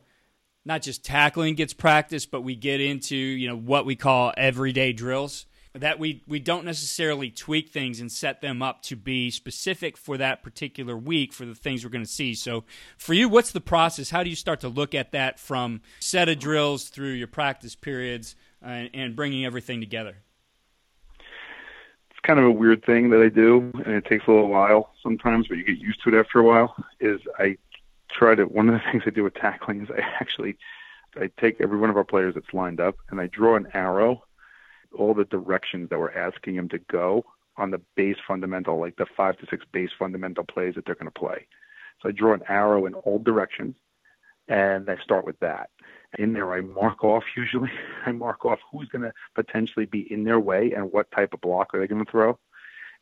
[0.67, 4.93] not just tackling gets practiced, but we get into you know what we call everyday
[4.93, 9.97] drills that we we don't necessarily tweak things and set them up to be specific
[9.97, 12.35] for that particular week for the things we're going to see.
[12.35, 12.65] So
[12.97, 14.11] for you, what's the process?
[14.11, 17.77] How do you start to look at that from set of drills through your practice
[17.77, 20.17] periods and, and bringing everything together?
[22.11, 24.93] It's kind of a weird thing that I do, and it takes a little while
[25.03, 26.75] sometimes, but you get used to it after a while.
[26.99, 27.57] Is I
[28.11, 30.57] try to one of the things I do with tackling is I actually
[31.17, 34.25] I take every one of our players that's lined up and I draw an arrow
[34.97, 37.25] all the directions that we're asking him to go
[37.57, 41.11] on the base fundamental, like the five to six base fundamental plays that they're going
[41.11, 41.47] to play.
[42.01, 43.75] So I draw an arrow in all directions,
[44.49, 45.71] and I start with that.
[46.19, 47.71] In there, I mark off usually.
[48.07, 51.41] I mark off who's going to potentially be in their way and what type of
[51.41, 52.39] block are they going to throw.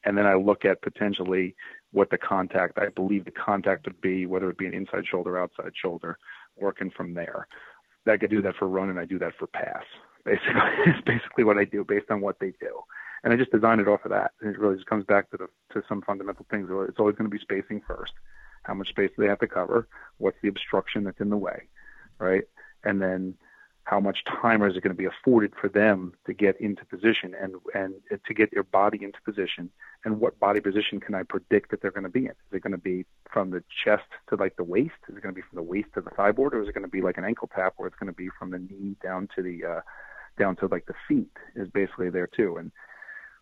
[0.05, 1.57] And then I look at potentially
[1.93, 5.39] what the contact, I believe the contact would be, whether it be an inside shoulder,
[5.39, 6.18] outside shoulder,
[6.57, 7.47] working from there.
[8.07, 9.82] I could do that for run and I do that for pass.
[10.29, 10.53] Basically,
[10.87, 12.81] it's basically what I do based on what they do,
[13.24, 14.33] and I just design it off of that.
[14.41, 16.68] And it really just comes back to the to some fundamental things.
[16.70, 18.12] It's always going to be spacing first.
[18.64, 19.89] How much space do they have to cover?
[20.18, 21.68] What's the obstruction that's in the way,
[22.18, 22.45] right?
[22.85, 23.35] And then
[23.85, 27.35] how much time is it going to be afforded for them to get into position
[27.41, 27.95] and and
[28.26, 29.70] to get their body into position
[30.05, 32.33] and what body position can I predict that they're going to be in?
[32.33, 34.95] Is it going to be from the chest to like the waist?
[35.09, 36.74] Is it going to be from the waist to the thigh board, or is it
[36.74, 38.97] going to be like an ankle tap, where it's going to be from the knee
[39.03, 39.81] down to the uh,
[40.39, 42.57] down to like the feet is basically there too.
[42.59, 42.70] And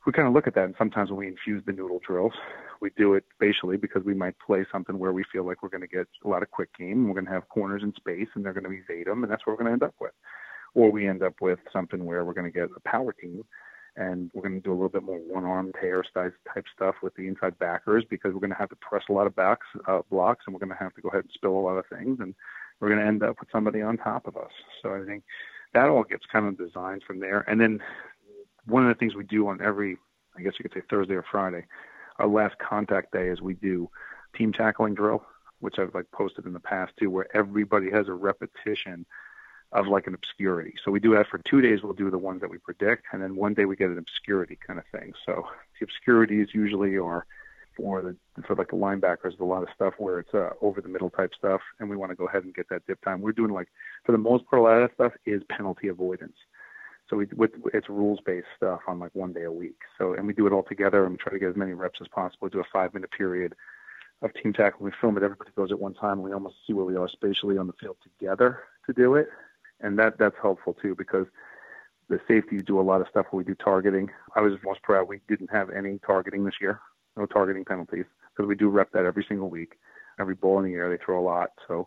[0.07, 0.64] we kind of look at that.
[0.64, 2.32] And sometimes when we infuse the noodle drills,
[2.80, 5.80] we do it spatially because we might play something where we feel like we're going
[5.80, 7.09] to get a lot of quick game.
[7.09, 9.22] We're going to have corners in space and they're going to evade them.
[9.22, 10.12] And that's what we're going to end up with.
[10.74, 13.42] Or we end up with something where we're going to get a power team
[13.97, 16.34] and we're going to do a little bit more one arm tear type
[16.74, 19.34] stuff with the inside backers because we're going to have to press a lot of
[19.34, 21.78] backs uh, blocks and we're going to have to go ahead and spill a lot
[21.78, 22.34] of things and
[22.78, 24.51] we're going to end up with somebody on top of us.
[24.82, 25.24] So I think
[25.76, 27.44] that all gets kind of designed from there.
[27.46, 27.80] And then
[28.64, 29.98] one of the things we do on every,
[30.36, 31.66] I guess you could say Thursday or Friday,
[32.18, 33.90] our last contact day is we do
[34.34, 35.22] team tackling drill,
[35.60, 39.04] which I've like posted in the past too, where everybody has a repetition
[39.72, 40.74] of like an obscurity.
[40.82, 41.82] So we do that for two days.
[41.82, 44.58] We'll do the ones that we predict, and then one day we get an obscurity
[44.66, 45.12] kind of thing.
[45.26, 45.46] So
[45.78, 47.26] the obscurities usually are
[47.76, 48.16] for the
[48.46, 51.32] for like the linebackers, a lot of stuff where it's uh, over the middle type
[51.36, 53.20] stuff, and we want to go ahead and get that dip time.
[53.20, 53.68] We're doing like
[54.04, 56.36] for the most part, a lot of that stuff is penalty avoidance.
[57.08, 59.78] So we with it's rules based stuff on like one day a week.
[59.98, 62.00] So and we do it all together and we try to get as many reps
[62.00, 62.48] as possible.
[62.48, 63.54] Do a five minute period
[64.22, 64.84] of team tackle.
[64.84, 65.22] We film it.
[65.22, 66.22] Everybody goes at one time.
[66.22, 69.28] We almost see where we are spatially on the field together to do it,
[69.80, 71.26] and that that's helpful too because
[72.08, 74.10] the safeties do a lot of stuff where we do targeting.
[74.34, 76.80] I was most proud we didn't have any targeting this year
[77.16, 78.04] no targeting penalties
[78.34, 79.74] because we do rep that every single week.
[80.18, 81.50] Every ball in the air, they throw a lot.
[81.68, 81.86] So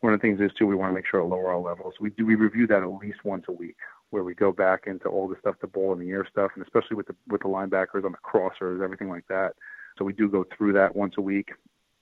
[0.00, 1.94] one of the things is too, we want to make sure to lower our levels.
[2.00, 3.76] We do we review that at least once a week,
[4.10, 6.64] where we go back into all the stuff, the ball in the air stuff, and
[6.64, 9.54] especially with the with the linebackers on the crossers, everything like that.
[9.98, 11.52] So we do go through that once a week,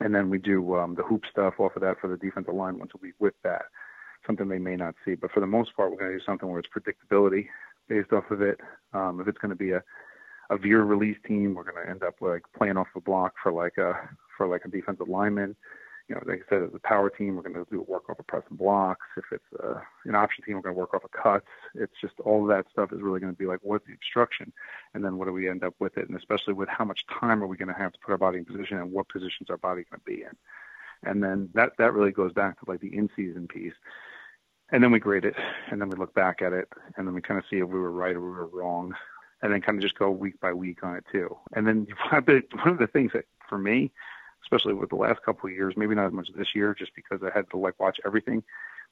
[0.00, 2.78] and then we do um, the hoop stuff off of that for the defensive line
[2.78, 3.66] once a week with that.
[4.26, 6.48] Something they may not see, but for the most part, we're going to do something
[6.48, 7.46] where it's predictability
[7.88, 8.58] based off of it.
[8.92, 9.82] Um, if it's going to be a
[10.51, 11.55] a veer release team.
[11.55, 13.95] We're going to end up like playing off the block for like a
[14.36, 15.57] for like a defensive lineman.
[16.09, 18.18] You know, like I said, as a power team, we're going to do work off
[18.18, 19.07] of press and blocks.
[19.16, 21.47] If it's uh, an option team, we're going to work off of cuts.
[21.74, 24.53] It's just all of that stuff is really going to be like, what's the obstruction,
[24.92, 27.42] and then what do we end up with it, and especially with how much time
[27.42, 29.57] are we going to have to put our body in position, and what positions our
[29.57, 32.95] body going to be in, and then that that really goes back to like the
[32.95, 33.72] in-season piece
[34.72, 35.34] and then we grade it
[35.70, 37.78] and then we look back at it and then we kind of see if we
[37.78, 38.92] were right or we were wrong
[39.45, 41.36] and then kind of just go week by week on it too.
[41.53, 42.24] And then one
[42.66, 43.92] of the things that for me,
[44.42, 47.20] especially with the last couple of years, maybe not as much this year, just because
[47.22, 48.42] I had to like watch everything.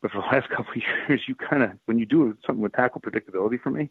[0.03, 2.75] But for the last couple of years, you kind of when you do something with
[2.75, 3.91] tackle predictability for me,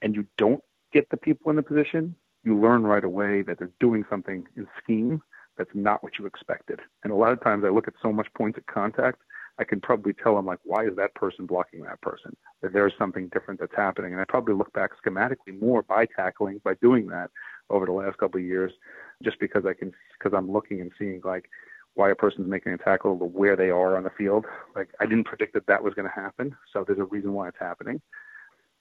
[0.00, 0.62] and you don't
[0.92, 2.14] get the people in the position,
[2.44, 5.20] you learn right away that they're doing something in scheme
[5.58, 6.80] that's not what you expected.
[7.02, 9.20] And a lot of times I look at so much points of contact
[9.58, 12.34] I can probably tell them like, why is that person blocking that person?
[12.62, 14.12] That there's something different that's happening.
[14.12, 17.30] And I probably look back schematically more by tackling, by doing that
[17.70, 18.72] over the last couple of years,
[19.22, 21.48] just because I can, because I'm looking and seeing like,
[21.94, 24.46] why a person's making a tackle, where they are on the field.
[24.74, 27.48] Like I didn't predict that that was going to happen, so there's a reason why
[27.48, 28.00] it's happening.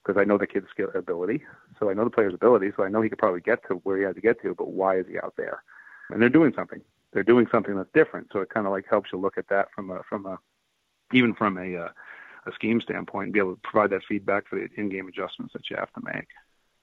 [0.03, 1.43] Because I know the kid's skill ability,
[1.79, 3.97] so I know the player's ability, so I know he could probably get to where
[3.97, 4.55] he had to get to.
[4.55, 5.61] But why is he out there?
[6.09, 6.81] And they're doing something.
[7.13, 8.29] They're doing something that's different.
[8.31, 10.39] So it kind of like helps you look at that from a from a
[11.13, 11.89] even from a uh,
[12.47, 15.69] a scheme standpoint and be able to provide that feedback for the in-game adjustments that
[15.69, 16.27] you have to make.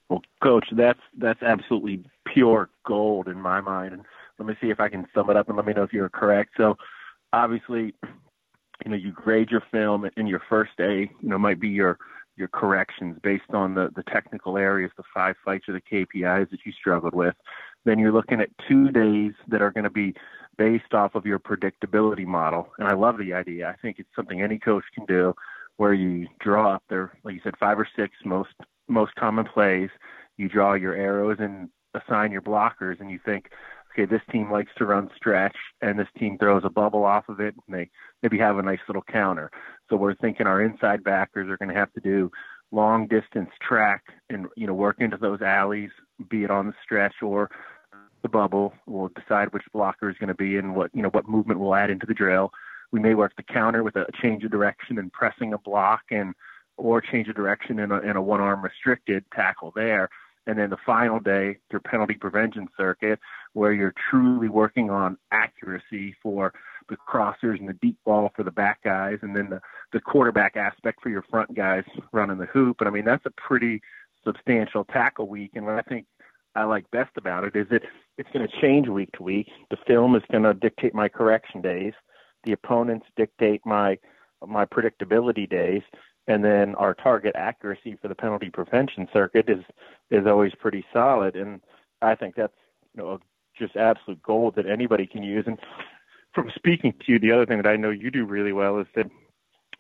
[0.09, 3.93] Well, coach, that's that's absolutely pure gold in my mind.
[3.93, 4.05] And
[4.39, 6.09] let me see if I can sum it up and let me know if you're
[6.09, 6.53] correct.
[6.57, 6.77] So,
[7.33, 7.95] obviously,
[8.85, 11.11] you know, you grade your film in your first day.
[11.21, 11.99] You know, might be your
[12.37, 16.61] your corrections based on the the technical areas, the five fights or the KPIs that
[16.65, 17.35] you struggled with.
[17.85, 20.15] Then you're looking at two days that are going to be
[20.59, 22.69] based off of your predictability model.
[22.79, 23.69] And I love the idea.
[23.69, 25.33] I think it's something any coach can do
[25.77, 28.51] where you draw up there, like you said, five or six most
[28.89, 29.91] most common plays.
[30.37, 33.47] You draw your arrows and assign your blockers, and you think,
[33.93, 37.41] okay, this team likes to run stretch, and this team throws a bubble off of
[37.41, 37.91] it, and they
[38.23, 39.51] maybe have a nice little counter.
[39.89, 42.31] So we're thinking our inside backers are going to have to do
[42.71, 45.91] long distance track and you know work into those alleys,
[46.29, 47.51] be it on the stretch or
[48.23, 48.75] the bubble.
[48.87, 51.75] We'll decide which blocker is going to be and what you know what movement we'll
[51.75, 52.53] add into the drill.
[52.91, 56.35] We may work the counter with a change of direction and pressing a block and
[56.77, 60.09] or change of direction in a, in a one arm restricted tackle there.
[60.47, 63.19] And then the final day, your penalty prevention circuit,
[63.53, 66.55] where you're truly working on accuracy for
[66.89, 69.61] the crossers and the deep ball for the back guys, and then the,
[69.93, 72.77] the quarterback aspect for your front guys running the hoop.
[72.81, 73.83] And I mean, that's a pretty
[74.25, 75.51] substantial tackle week.
[75.55, 76.07] And what I think
[76.55, 77.83] I like best about it is that
[78.19, 79.49] it's going to change week to week.
[79.71, 81.95] The film is going to dictate my correction days.
[82.45, 83.99] The opponents dictate my
[84.47, 85.83] my predictability days,
[86.29, 89.65] and then our target accuracy for the penalty prevention circuit is
[90.11, 91.37] is always pretty solid.
[91.37, 91.61] And
[92.03, 92.53] I think that's
[92.95, 93.21] you know
[93.59, 95.45] just absolute gold that anybody can use.
[95.47, 95.59] And
[96.35, 98.87] from speaking to you, the other thing that I know you do really well is
[98.95, 99.11] that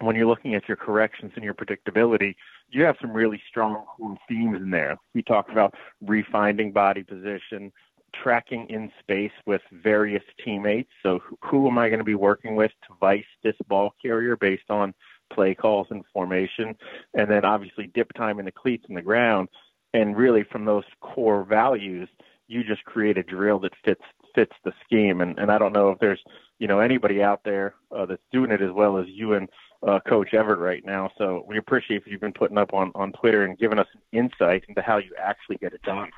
[0.00, 2.34] when you're looking at your corrections and your predictability,
[2.70, 3.84] you have some really strong
[4.28, 4.96] themes in there.
[5.14, 5.74] We talked about
[6.04, 7.72] refinding body position,
[8.14, 10.90] tracking in space with various teammates.
[11.02, 14.70] So, who am I going to be working with to vice this ball carrier based
[14.70, 14.94] on
[15.32, 16.76] play calls and formation?
[17.14, 19.48] And then, obviously, dip time in the cleats in the ground.
[19.94, 22.08] And really, from those core values,
[22.46, 24.02] you just create a drill that fits
[24.34, 25.20] fits the scheme.
[25.20, 26.22] And, and I don't know if there's
[26.58, 29.48] you know anybody out there uh, that's doing it as well as you and
[29.86, 31.10] uh, Coach Everett right now.
[31.18, 34.64] So we appreciate if you've been putting up on on Twitter and giving us insight
[34.68, 36.10] into how you actually get it done.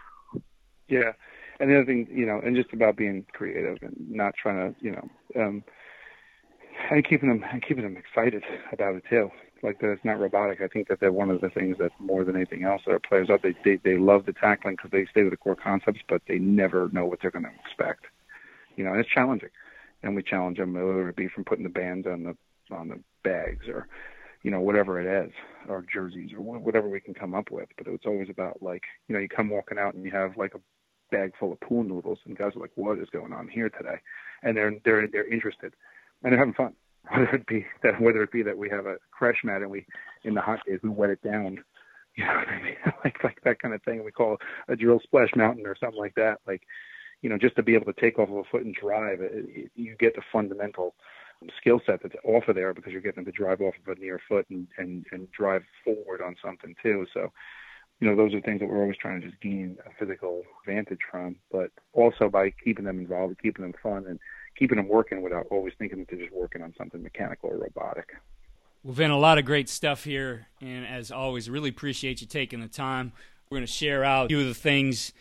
[0.89, 1.13] Yeah,
[1.61, 4.85] and the other thing, you know, and just about being creative and not trying to,
[4.85, 5.09] you know,
[5.41, 5.63] um,
[6.91, 8.43] and keeping them and keeping them excited
[8.73, 9.31] about it too.
[9.63, 10.63] Like that it's not robotic.
[10.63, 12.99] I think that they're one of the things that more than anything else that our
[12.99, 16.01] players out they they, they love the tackling because they stay with the core concepts,
[16.09, 18.07] but they never know what they're going to expect.
[18.77, 19.51] You know, and it's challenging,
[20.03, 22.37] and we challenge them whether it be from putting the bands on the
[22.75, 23.87] on the bags or
[24.43, 25.33] you know whatever it is
[25.69, 29.15] or jerseys or whatever we can come up with but it's always about like you
[29.15, 30.61] know you come walking out and you have like a
[31.11, 33.97] bag full of pool noodles and guys are like what is going on here today
[34.43, 35.73] and they're they're they're interested
[36.23, 36.73] and they're having fun
[37.11, 39.87] whether it be that whether it be that we have a crash mat and we
[40.25, 41.63] in the hot days we wet it down
[42.17, 42.77] you know what I mean?
[43.05, 44.37] like like that kind of thing we call
[44.69, 46.63] a drill splash mountain or something like that like
[47.23, 49.33] you know just to be able to take off of a foot and drive it,
[49.35, 50.95] it, you get the fundamental
[51.57, 54.21] skill set that's off of there because you're getting to drive off of a near
[54.29, 57.07] foot and, and, and drive forward on something too.
[57.15, 57.33] So,
[58.01, 61.01] you know, those are things that we're always trying to just gain a physical advantage
[61.11, 64.19] from, but also by keeping them involved, keeping them fun, and
[64.59, 68.09] keeping them working without always thinking that they're just working on something mechanical or robotic.
[68.83, 72.61] Well, Vin, a lot of great stuff here, and as always, really appreciate you taking
[72.61, 73.13] the time.
[73.51, 75.13] We're going to share out a few of the things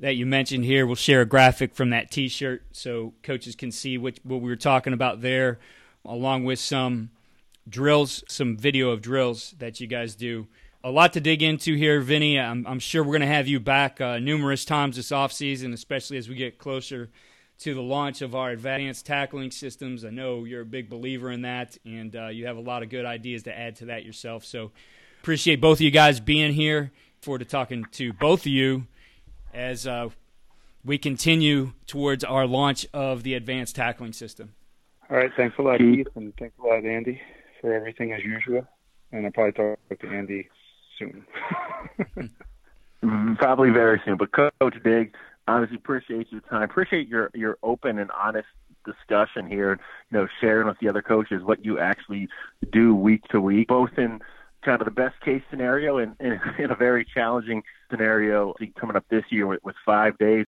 [0.00, 0.86] that you mentioned here.
[0.86, 4.56] We'll share a graphic from that T-shirt so coaches can see what, what we were
[4.56, 5.60] talking about there,
[6.04, 7.10] along with some
[7.68, 10.48] drills, some video of drills that you guys do.
[10.86, 12.38] A lot to dig into here, Vinny.
[12.38, 16.18] I'm, I'm sure we're going to have you back uh, numerous times this offseason, especially
[16.18, 17.08] as we get closer
[17.60, 20.04] to the launch of our advanced tackling systems.
[20.04, 22.90] I know you're a big believer in that, and uh, you have a lot of
[22.90, 24.44] good ideas to add to that yourself.
[24.44, 24.72] So
[25.22, 26.92] appreciate both of you guys being here.
[27.22, 28.86] Forward to talking to both of you
[29.54, 30.10] as uh,
[30.84, 34.52] we continue towards our launch of the advanced tackling system.
[35.08, 35.30] All right.
[35.34, 37.22] Thanks a lot, Keith, and thanks a lot, Andy,
[37.62, 38.66] for everything as usual.
[39.12, 40.50] And I'll probably talk to Andy
[40.98, 41.24] soon.
[43.36, 44.16] Probably very soon.
[44.16, 45.14] But Coach Big,
[45.46, 46.62] obviously appreciate your time.
[46.62, 48.48] Appreciate your your open and honest
[48.84, 49.78] discussion here.
[50.10, 52.28] You know, sharing with the other coaches what you actually
[52.72, 54.20] do week to week, both in
[54.64, 59.04] kind of the best case scenario and in, in, a very challenging scenario coming up
[59.10, 60.46] this year with, with five days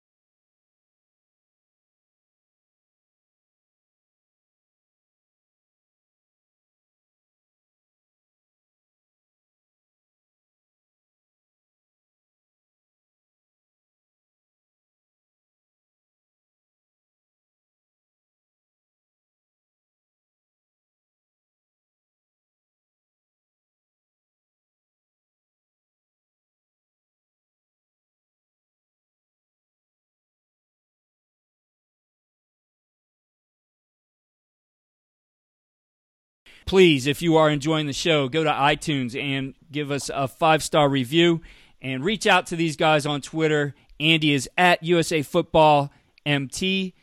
[36.66, 40.64] Please, if you are enjoying the show, go to iTunes and give us a five
[40.64, 41.42] star review
[41.82, 43.76] and reach out to these guys on Twitter.
[44.00, 45.92] Andy is at USA Football
[46.26, 46.96] MT.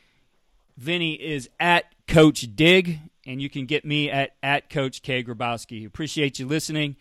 [0.77, 5.23] Vinny is at Coach Dig, and you can get me at, at Coach K.
[5.23, 5.87] Grabowski.
[5.87, 6.97] Appreciate you listening.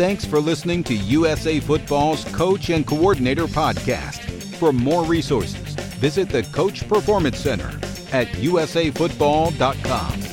[0.00, 4.20] Thanks for listening to USA Football's Coach and Coordinator Podcast.
[4.54, 7.68] For more resources, visit the Coach Performance Center
[8.10, 10.29] at usafootball.com.